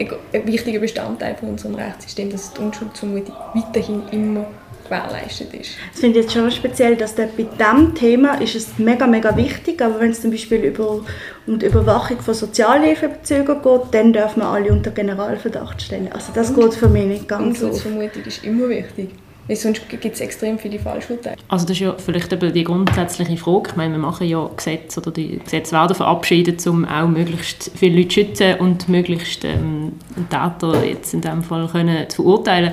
ein 0.00 0.46
wichtiger 0.46 0.78
Bestandteil 0.78 1.34
von 1.34 1.50
unserem 1.50 1.74
Rechtssystem, 1.74 2.30
dass 2.30 2.52
die 2.52 2.60
Unschuldsvermutung 2.60 3.34
weiterhin 3.54 4.02
immer 4.12 4.46
gewährleistet 4.84 5.52
ist. 5.54 5.72
Das 5.92 6.00
finde 6.00 6.20
ich 6.20 6.24
jetzt 6.24 6.34
schon 6.34 6.50
speziell, 6.50 6.96
dass 6.96 7.14
der, 7.14 7.26
bei 7.26 7.44
diesem 7.44 7.94
Thema 7.94 8.40
ist 8.40 8.54
es 8.54 8.78
mega, 8.78 9.06
mega 9.06 9.36
wichtig, 9.36 9.82
aber 9.82 10.00
wenn 10.00 10.10
es 10.10 10.22
zum 10.22 10.30
Beispiel 10.30 10.60
über, 10.64 11.00
um 11.46 11.58
die 11.58 11.66
Überwachung 11.66 12.20
von 12.20 12.34
Sozialhilfebezügern 12.34 13.62
geht, 13.62 13.80
dann 13.92 14.12
darf 14.12 14.36
man 14.36 14.46
alle 14.46 14.72
unter 14.72 14.90
Generalverdacht 14.90 15.82
stellen. 15.82 16.10
Also 16.12 16.32
das 16.32 16.50
Und 16.50 16.60
geht 16.60 16.74
für 16.74 16.88
mich 16.88 17.06
nicht 17.06 17.28
ganz 17.28 17.60
so. 17.60 17.66
Unschuldsvermutung 17.66 18.22
ist 18.24 18.44
immer 18.44 18.68
wichtig. 18.68 19.10
Weil 19.48 19.56
sonst 19.56 19.88
gibt 19.88 20.04
es 20.04 20.20
extrem 20.20 20.58
viele 20.58 20.78
Falschurteile. 20.78 21.36
Also 21.48 21.64
das 21.64 21.72
ist 21.72 21.80
ja 21.80 21.94
vielleicht 21.96 22.30
eben 22.32 22.52
die 22.52 22.64
grundsätzliche 22.64 23.38
Frage. 23.38 23.70
Ich 23.70 23.76
meine, 23.76 23.94
wir 23.94 23.98
machen 23.98 24.28
ja 24.28 24.48
Gesetze 24.54 25.00
oder 25.00 25.10
die 25.10 25.38
Gesetze 25.38 25.72
werden 25.72 25.94
verabschiedet, 25.96 26.64
um 26.66 26.84
auch 26.84 27.08
möglichst 27.08 27.70
viele 27.74 27.96
Leute 27.96 28.08
zu 28.08 28.14
schützen 28.14 28.54
und 28.58 28.88
möglichst 28.90 29.44
ähm, 29.44 29.92
Täter 30.28 30.84
jetzt 30.84 31.14
in 31.14 31.22
diesem 31.22 31.42
Fall 31.42 31.66
können 31.66 32.08
zu 32.10 32.22
verurteilen. 32.22 32.72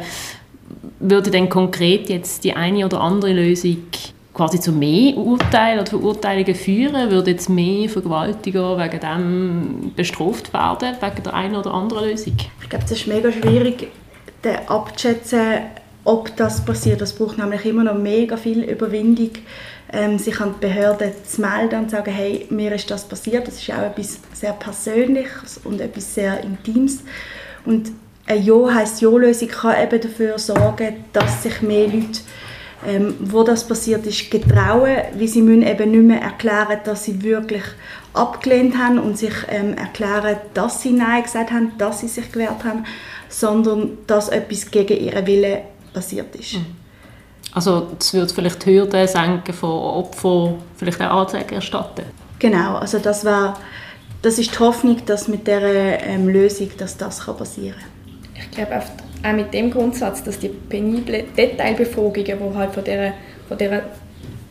Würde 0.99 1.31
denn 1.31 1.47
konkret 1.47 2.09
jetzt 2.09 2.43
die 2.43 2.53
eine 2.53 2.85
oder 2.85 2.99
andere 2.99 3.31
Lösung 3.31 3.77
quasi 4.33 4.59
zu 4.59 4.73
mehr 4.73 5.15
Urteilen 5.15 5.79
oder 5.79 5.89
Verurteilungen 5.89 6.55
führen? 6.55 7.09
Würde 7.09 7.31
jetzt 7.31 7.49
mehr 7.49 7.87
Vergewaltiger 7.87 8.77
wegen 8.77 8.99
dem 8.99 9.91
bestraft 9.95 10.51
werden, 10.53 10.97
wegen 10.99 11.23
der 11.23 11.33
einen 11.33 11.55
oder 11.55 11.73
anderen 11.73 12.09
Lösung? 12.09 12.35
Ich 12.61 12.69
glaube, 12.69 12.83
es 12.83 12.91
ist 12.91 13.07
mega 13.07 13.31
schwierig, 13.31 13.87
abzuschätzen, 14.67 15.61
ob 16.05 16.35
das 16.37 16.63
passiert. 16.63 17.01
Das 17.01 17.13
braucht 17.13 17.37
nämlich 17.37 17.65
immer 17.65 17.83
noch 17.83 17.97
mega 17.97 18.37
viel 18.37 18.63
Überwindung, 18.63 19.31
ähm, 19.91 20.17
sich 20.17 20.39
an 20.39 20.55
die 20.55 20.67
Behörden 20.67 21.11
zu 21.27 21.41
melden 21.41 21.79
und 21.79 21.89
zu 21.89 21.97
sagen, 21.97 22.11
hey, 22.11 22.45
mir 22.49 22.71
ist 22.71 22.89
das 22.89 23.03
passiert. 23.05 23.47
Das 23.47 23.61
ist 23.61 23.69
auch 23.71 23.83
etwas 23.83 24.19
sehr 24.33 24.53
Persönliches 24.53 25.59
und 25.63 25.81
etwas 25.81 26.15
sehr 26.15 26.41
Intimes. 26.43 26.99
Und 27.65 27.91
eine 28.27 28.39
Ja 28.39 28.73
heisst 28.73 29.01
Ja-Lösung 29.01 29.49
kann 29.49 29.83
eben 29.83 30.01
dafür 30.01 30.39
sorgen, 30.39 31.05
dass 31.11 31.43
sich 31.43 31.61
mehr 31.61 31.87
Leute 31.87 32.21
ähm, 32.85 33.15
wo 33.19 33.43
das 33.43 33.67
passiert 33.67 34.05
ist, 34.05 34.29
getrauen, 34.29 34.97
weil 35.13 35.27
sie 35.27 35.41
müssen 35.41 35.63
eben 35.63 35.91
nicht 35.91 36.03
mehr 36.03 36.21
erklären, 36.21 36.79
dass 36.83 37.05
sie 37.05 37.23
wirklich 37.23 37.63
abgelehnt 38.13 38.77
haben 38.77 38.99
und 38.99 39.17
sich 39.17 39.33
ähm, 39.49 39.73
erklären, 39.75 40.37
dass 40.53 40.81
sie 40.81 40.91
Nein 40.91 41.23
gesagt 41.23 41.51
haben, 41.51 41.71
dass 41.77 42.01
sie 42.01 42.07
sich 42.07 42.31
gewehrt 42.31 42.63
haben, 42.63 42.85
sondern 43.27 43.97
dass 44.07 44.29
etwas 44.29 44.69
gegen 44.71 44.97
ihren 44.97 45.25
Willen 45.25 45.59
passiert 45.95 46.35
ist. 46.35 46.55
Mhm. 46.55 46.65
Also 47.53 47.87
das 47.97 48.13
würde 48.13 48.33
vielleicht 48.33 48.65
die 48.65 48.71
Hürden 48.71 49.07
senken 49.07 49.53
von 49.53 49.69
Opfern, 49.69 50.55
vielleicht 50.75 51.01
auch 51.01 51.21
Anzeigen 51.21 51.55
erstatten? 51.55 52.03
Genau, 52.37 52.75
also 52.75 52.99
das, 52.99 53.23
war, 53.23 53.57
das 54.21 54.37
ist 54.37 54.53
die 54.53 54.59
Hoffnung, 54.59 54.97
dass 55.05 55.27
mit 55.27 55.47
dieser 55.47 56.03
ähm, 56.03 56.27
Lösung 56.27 56.69
dass 56.77 56.97
das 56.97 57.25
kann 57.25 57.37
passieren 57.37 57.75
kann. 57.79 58.43
Ich 58.43 58.51
glaube 58.51 58.81
auch 59.23 59.33
mit 59.33 59.53
dem 59.53 59.71
Grundsatz, 59.71 60.21
dass 60.23 60.37
die 60.37 60.49
peniblen 60.49 61.25
Detailbefragungen, 61.35 62.25
die 62.25 62.55
halt 62.55 62.73
von 62.73 62.83
dieser, 62.83 63.13
von 63.47 63.57
dieser, 63.57 63.81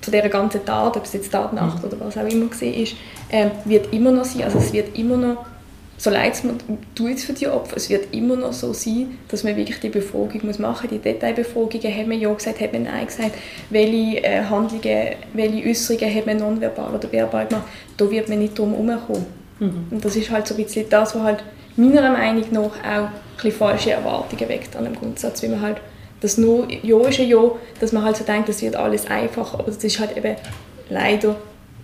von 0.00 0.12
dieser 0.12 0.28
ganzen 0.30 0.64
Tat, 0.64 0.96
ob 0.96 1.04
es 1.04 1.12
jetzt 1.12 1.30
Tatnacht 1.30 1.78
mhm. 1.78 1.84
oder 1.84 2.00
was 2.00 2.16
auch 2.16 2.26
immer 2.26 2.46
war, 2.46 2.68
ist, 2.68 2.96
ähm, 3.30 3.50
wird 3.66 3.92
immer 3.92 4.10
noch 4.10 4.24
sein. 4.24 4.44
Also 4.44 4.58
es 4.58 4.72
wird 4.72 4.96
immer 4.96 5.18
noch 5.18 5.44
so 5.96 6.10
leid 6.10 6.34
es 6.34 6.44
mir 6.44 6.54
tut 6.94 7.20
für 7.20 7.32
die 7.32 7.46
Opfer, 7.46 7.76
es 7.76 7.88
wird 7.88 8.12
immer 8.12 8.36
noch 8.36 8.52
so 8.52 8.72
sein, 8.72 9.18
dass 9.28 9.44
man 9.44 9.56
wirklich 9.56 9.80
die 9.80 9.88
Befragung 9.88 10.40
muss 10.44 10.58
machen 10.58 10.88
muss. 10.90 10.90
Die 10.90 10.98
Detailbefragungen 10.98 11.96
haben 11.96 12.10
wir 12.10 12.16
ja 12.16 12.32
gesagt, 12.32 12.60
haben 12.60 12.72
wir 12.72 12.80
nein 12.80 13.06
gesagt, 13.06 13.32
welche 13.70 14.22
äh, 14.24 14.42
Handlungen, 14.42 15.14
welche 15.32 15.68
Äußerungen 15.68 16.14
haben 16.14 16.26
wir 16.26 16.34
nonverbal 16.34 16.94
oder 16.94 17.10
verbal 17.10 17.46
gemacht. 17.46 17.66
Da 17.96 18.10
wird 18.10 18.28
man 18.28 18.40
nicht 18.40 18.58
drum 18.58 18.74
herumkommen. 18.74 19.26
Mhm. 19.60 19.86
Und 19.90 20.04
das 20.04 20.16
ist 20.16 20.30
halt 20.30 20.46
so 20.46 20.54
ein 20.54 20.64
bisschen 20.64 20.88
das, 20.88 21.14
was 21.14 21.22
halt 21.22 21.44
meiner 21.76 22.10
Meinung 22.10 22.44
nach 22.50 22.60
auch 22.62 22.72
ein 22.82 23.10
bisschen 23.36 23.52
falsche 23.52 23.92
Erwartungen 23.92 24.48
weckt 24.48 24.74
an 24.76 24.84
dem 24.84 24.96
Grundsatz, 24.96 25.42
wie 25.42 25.48
man 25.48 25.60
halt 25.60 25.78
das 26.20 26.38
nur 26.38 26.66
Ja 26.82 27.00
ist 27.06 27.20
ein 27.20 27.28
Ja, 27.28 27.50
dass 27.80 27.92
man 27.92 28.02
halt 28.02 28.16
so 28.16 28.24
denkt, 28.24 28.48
das 28.48 28.62
wird 28.62 28.76
alles 28.76 29.06
einfach, 29.06 29.54
aber 29.54 29.64
das 29.64 29.82
ist 29.84 30.00
halt 30.00 30.16
eben 30.16 30.36
leider, 30.88 31.36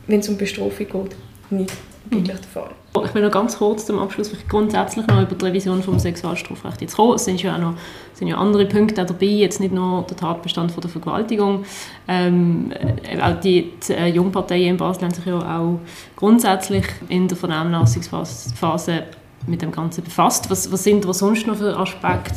wenn 0.06 0.20
es 0.20 0.28
um 0.28 0.38
Bestrafung 0.38 0.86
geht, 0.86 1.16
nicht 1.50 1.72
wirklich 2.08 2.38
der 2.40 2.48
Fall. 2.48 2.70
Ich 3.04 3.14
will 3.14 3.22
noch 3.22 3.30
ganz 3.30 3.56
kurz 3.56 3.86
zum 3.86 3.98
Abschluss 3.98 4.32
grundsätzlich 4.48 5.06
noch 5.06 5.22
über 5.22 5.34
die 5.34 5.44
Revision 5.44 5.80
des 5.80 6.02
Sexualstrafrechts 6.02 6.80
jetzt 6.80 6.96
kommen. 6.96 7.14
Es 7.14 7.24
sind 7.24 7.42
ja 7.42 7.54
auch 7.54 7.60
noch 7.60 7.74
sind 8.14 8.28
ja 8.28 8.36
andere 8.36 8.66
Punkte 8.66 9.04
dabei, 9.04 9.26
jetzt 9.26 9.60
nicht 9.60 9.72
nur 9.72 10.02
der 10.02 10.16
Tatbestand 10.16 10.72
von 10.72 10.80
der 10.82 10.90
Vergewaltigung. 10.90 11.64
Ähm, 12.06 12.72
äh, 12.72 13.20
auch 13.20 13.40
die, 13.40 13.72
die 13.86 13.92
äh, 13.92 14.08
Jungparteien 14.08 14.70
in 14.70 14.76
Basel 14.76 15.04
haben 15.04 15.14
sich 15.14 15.24
ja 15.24 15.58
auch 15.58 15.80
grundsätzlich 16.16 16.84
in 17.08 17.28
der 17.28 17.36
Vernehmlassungsphase 17.36 19.04
mit 19.46 19.62
dem 19.62 19.72
Ganzen 19.72 20.04
befasst. 20.04 20.50
Was, 20.50 20.70
was 20.70 20.84
sind 20.84 21.04
da 21.04 21.14
sonst 21.14 21.46
noch 21.46 21.56
für 21.56 21.76
Aspekte, 21.76 22.34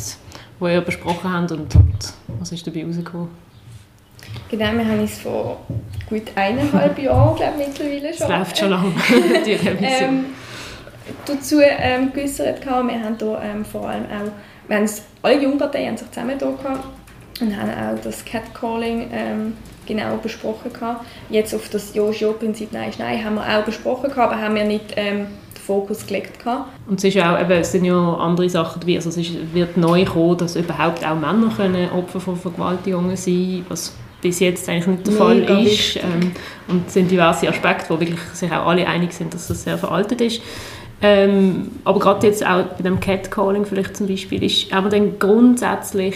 die 0.61 0.65
ihr 0.65 0.81
besprochen 0.81 1.33
habt 1.33 1.51
und, 1.51 1.75
und 1.75 2.13
was 2.39 2.51
ist 2.51 2.65
dabei 2.65 2.81
herausgekommen? 2.81 3.27
Genau, 4.49 4.71
wir 4.73 4.85
haben 4.85 4.99
uns 4.99 5.19
vor 5.19 5.61
gut 6.09 6.31
eineinhalb 6.35 6.99
Jahren, 6.99 7.35
glaube 7.35 7.53
ich, 7.59 7.67
mittlerweile 7.67 8.13
schon. 8.13 8.27
Das 8.27 8.29
läuft 8.29 8.57
schon 8.57 8.69
lange, 8.69 8.93
die 9.45 9.53
Revision. 9.53 9.79
ähm, 9.81 10.25
dazu 11.25 11.59
ähm, 11.59 12.13
geäußert. 12.13 12.65
Wir 12.65 12.71
haben 12.71 12.89
hier 12.89 13.41
ähm, 13.43 13.65
vor 13.65 13.89
allem 13.89 14.03
auch, 14.05 14.31
wir 14.67 14.77
haben 14.77 14.89
alle 15.21 15.41
Jungparteien 15.41 15.89
haben 15.89 15.97
sich 15.97 16.11
zusammen 16.11 16.37
gehabt, 16.37 16.85
und 17.41 17.57
haben 17.57 17.69
auch 17.69 17.99
das 18.03 18.23
Catcalling 18.25 19.09
ähm, 19.11 19.53
genau 19.85 20.17
besprochen 20.17 20.71
gehabt. 20.71 21.05
Jetzt 21.29 21.53
auf 21.53 21.69
das 21.69 21.93
Ja-Ja-Prinzip 21.93 22.71
Nein 22.71 22.89
ist 22.89 22.99
Nein 22.99 23.23
haben 23.23 23.35
wir 23.35 23.41
auch 23.41 23.63
besprochen 23.63 24.09
gehabt, 24.09 24.33
aber 24.33 24.41
haben 24.41 24.55
wir 24.55 24.65
nicht 24.65 24.93
ähm, 24.95 25.25
den 25.55 25.61
Fokus 25.65 26.05
gelegt 26.05 26.43
gehabt. 26.43 26.69
Und 26.87 26.99
es, 26.99 27.03
ist 27.03 27.17
auch, 27.17 27.39
eben, 27.39 27.51
es 27.51 27.71
sind 27.71 27.85
ja 27.85 27.95
andere 27.95 28.49
Sachen 28.49 28.81
dabei. 28.81 28.95
Also 28.95 29.09
es 29.09 29.17
ist, 29.17 29.53
wird 29.53 29.77
neu 29.77 30.05
kommen, 30.05 30.37
dass 30.37 30.55
überhaupt 30.55 31.05
auch 31.05 31.15
Männer 31.15 31.51
können 31.55 31.89
Opfer 31.89 32.19
von 32.19 32.35
Vergewaltigungen 32.35 33.17
sein 33.17 33.65
was 33.67 33.93
bis 34.23 34.39
jetzt 34.39 34.67
eigentlich 34.67 34.87
nicht 34.87 35.07
der 35.07 35.13
Fall 35.13 35.39
ist. 35.65 35.97
Ähm, 35.97 36.31
und 36.67 36.87
es 36.87 36.93
sind 36.93 37.11
diverse 37.11 37.47
Aspekte, 37.47 37.89
wo 37.89 37.99
wirklich 37.99 38.19
sich 38.33 38.51
auch 38.51 38.65
alle 38.65 38.87
einig 38.87 39.13
sind, 39.13 39.33
dass 39.33 39.47
das 39.47 39.63
sehr 39.63 39.77
veraltet 39.77 40.21
ist. 40.21 40.41
Ähm, 41.01 41.69
aber 41.83 41.99
gerade 41.99 42.25
jetzt 42.25 42.45
auch 42.45 42.63
bei 42.63 42.83
dem 42.83 42.99
Catcalling 42.99 43.65
vielleicht 43.65 43.97
zum 43.97 44.07
Beispiel 44.07 44.41
ist 44.41 44.71
aber 44.73 44.87
dann 44.87 45.19
grundsätzlich 45.19 46.15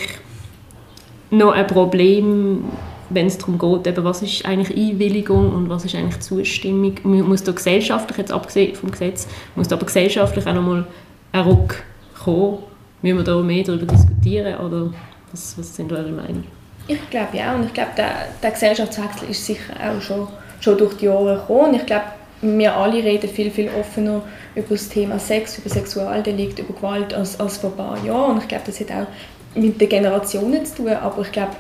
noch 1.30 1.52
ein 1.52 1.68
Problem, 1.68 2.64
wenn 3.10 3.28
es 3.28 3.38
darum 3.38 3.60
geht, 3.60 3.88
eben, 3.88 4.04
was 4.06 4.22
ist 4.22 4.46
eigentlich 4.46 4.78
Einwilligung 4.78 5.52
und 5.54 5.70
was 5.70 5.84
ist 5.84 5.96
eigentlich 5.96 6.22
Zustimmung. 6.22 6.96
Man 7.04 7.22
muss 7.24 7.44
da 7.44 7.52
gesellschaftlich, 7.52 8.18
jetzt 8.18 8.32
abgesehen 8.32 8.76
vom 8.76 8.90
Gesetz, 8.92 9.28
muss 9.56 9.68
da 9.68 9.76
aber 9.76 9.86
gesellschaftlich 9.86 10.48
auch 10.48 10.54
nochmal 10.54 10.88
ein 11.34 11.42
Ruck 11.42 11.84
kommen. 12.24 12.60
Müssen 13.02 13.18
wir 13.18 13.24
da 13.24 13.42
mehr 13.42 13.64
darüber 13.64 13.86
diskutieren 13.86 14.58
oder 14.60 14.94
was, 15.32 15.58
was 15.58 15.76
sind 15.76 15.92
eure 15.92 16.12
Meinungen? 16.12 16.57
Ich 16.88 17.10
glaube 17.10 17.38
ja 17.38 17.54
und 17.54 17.66
ich 17.66 17.74
glaube, 17.74 17.92
der, 17.98 18.28
der 18.42 18.52
Gesellschaftswechsel 18.52 19.30
ist 19.30 19.46
sicher 19.46 19.74
auch 19.74 20.02
schon, 20.02 20.28
schon 20.62 20.78
durch 20.78 20.96
die 20.96 21.06
Jahre 21.06 21.36
gekommen. 21.36 21.76
Ich 21.76 21.86
glaube, 21.86 22.06
wir 22.42 22.76
alle 22.76 23.04
reden 23.04 23.30
viel, 23.30 23.52
viel 23.52 23.70
offener 23.80 24.22
über 24.56 24.70
das 24.70 24.88
Thema 24.90 25.20
Sex, 25.20 25.58
über 25.58 25.70
Sexualdelikt, 25.70 26.60
über 26.60 26.74
Gewalt 26.74 27.14
als, 27.14 27.40
als 27.40 27.58
vor 27.58 27.72
ein 27.72 27.78
paar 27.78 28.06
Jahren. 28.06 28.32
Und 28.36 28.44
ich 28.44 28.48
glaube, 28.48 28.64
das 28.68 28.80
hat 28.80 28.92
auch 28.92 29.08
mit 29.56 29.82
den 29.82 29.90
Generationen 29.90 30.66
zu 30.66 30.76
tun, 30.76 30.90
aber 30.90 31.22
ich 31.22 31.32
glaube, 31.32 31.54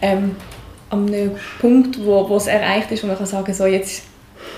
ähm, 0.00 0.36
an 0.90 1.06
einem 1.08 1.32
Punkt, 1.60 2.02
wo, 2.04 2.36
es 2.36 2.46
erreicht 2.46 2.90
ist, 2.92 3.02
wo 3.02 3.08
man 3.08 3.18
kann 3.18 3.26
sagen 3.26 3.52
so 3.52 3.66
jetzt 3.66 4.04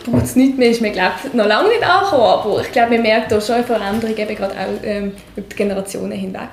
tut 0.05 0.22
es 0.22 0.37
nicht 0.37 0.57
mehr, 0.57 0.70
ist 0.70 0.81
man 0.81 0.92
noch 1.33 1.46
lange 1.46 1.68
nicht 1.68 1.83
angekommen, 1.83 2.22
aber 2.22 2.61
ich 2.61 2.70
glaube, 2.70 2.92
man 2.92 3.03
merkt 3.03 3.33
da 3.33 3.40
schon 3.40 3.57
eine 3.57 3.64
Veränderung 3.64 4.16
eben 4.16 4.37
gerade 4.37 4.55
auch 4.55 4.85
ähm, 4.85 5.12
über 5.35 5.46
die 5.48 5.57
Generationen 5.57 6.12
hinweg. 6.12 6.48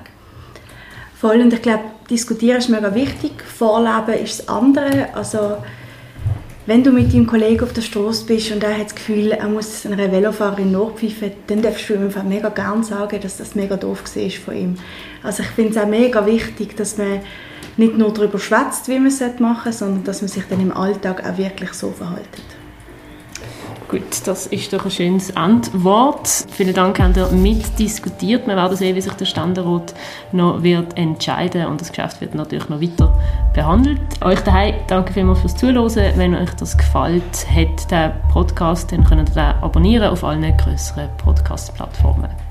Voll, 1.20 1.42
und 1.42 1.52
ich 1.52 1.62
glaube, 1.64 1.84
diskutieren 2.10 2.58
ist 2.58 2.70
mega 2.70 2.94
wichtig, 2.94 3.32
Vorleben 3.44 4.24
ist 4.24 4.40
das 4.40 4.48
andere, 4.50 5.14
also 5.16 5.58
wenn 6.68 6.84
du 6.84 6.92
mit 6.92 7.14
deinem 7.14 7.26
Kollegen 7.26 7.64
auf 7.64 7.74
der 7.74 7.82
Straße 7.82 8.26
bist 8.26 8.52
und 8.52 8.62
er 8.62 8.78
hat 8.78 8.88
das 8.88 8.96
Gefühl, 8.96 9.32
er 9.32 9.48
muss 9.48 9.86
einer 9.86 10.12
Velofahrerin 10.12 10.72
nachpfeifen, 10.72 11.32
dann 11.48 11.62
darfst 11.62 11.90
du 11.90 11.96
ihm 11.96 12.04
einfach 12.04 12.24
mega 12.24 12.50
gerne 12.50 12.84
sagen, 12.84 13.20
dass 13.22 13.38
das 13.38 13.56
mega 13.56 13.78
doof 13.78 14.04
war 14.04 14.30
von 14.30 14.56
ihm. 14.56 14.76
Also 15.24 15.44
ich 15.44 15.50
finde 15.50 15.72
es 15.72 15.78
auch 15.78 15.88
mega 15.88 16.26
wichtig, 16.26 16.76
dass 16.76 16.98
man 16.98 17.22
nicht 17.78 17.98
nur 17.98 18.14
darüber 18.14 18.38
schwätzt, 18.38 18.88
wie 18.88 19.00
man 19.00 19.08
es 19.08 19.20
machen 19.40 19.72
sollte, 19.72 19.78
sondern 19.78 20.04
dass 20.04 20.22
man 20.22 20.28
sich 20.28 20.44
dann 20.50 20.60
im 20.60 20.76
Alltag 20.76 21.24
auch 21.26 21.38
wirklich 21.38 21.74
so 21.74 21.92
verhält. 21.92 22.28
Gut, 23.90 24.28
das 24.28 24.48
ist 24.48 24.74
doch 24.74 24.84
ein 24.84 24.92
schönes 24.92 25.34
Antwort. 25.38 26.28
Vielen 26.52 26.74
Dank, 26.74 27.00
habt 27.00 27.16
ihr 27.16 27.28
mitdiskutiert. 27.28 28.46
Wir 28.46 28.58
werden 28.58 28.76
sehen, 28.76 28.98
wie 28.98 29.02
sich 29.02 29.14
der 29.14 29.24
Ständerat 29.24 29.94
noch 30.34 30.62
wird 30.62 30.98
entscheiden 30.98 31.68
und 31.68 31.80
das 31.80 31.94
Geschäft 31.94 32.20
wird 32.20 32.36
natürlich 32.36 32.68
noch 32.68 32.82
weiter 32.82 33.18
behandelt. 33.54 34.02
Euch 34.22 34.42
daheim 34.42 34.76
danke 34.88 35.14
vielmals 35.14 35.40
fürs 35.40 35.56
Zuhören. 35.56 36.18
Wenn 36.18 36.36
euch 36.36 36.54
das 36.56 36.78
gefällt 36.78 37.48
hat, 37.50 37.90
der 37.90 38.20
Podcast, 38.34 38.92
dann 38.92 39.06
könnt 39.06 39.30
ihr 39.30 39.34
den 39.34 39.64
abonnieren 39.64 40.10
auf 40.10 40.22
allen 40.22 40.58
größeren 40.58 41.08
Podcast-Plattformen. 41.24 42.47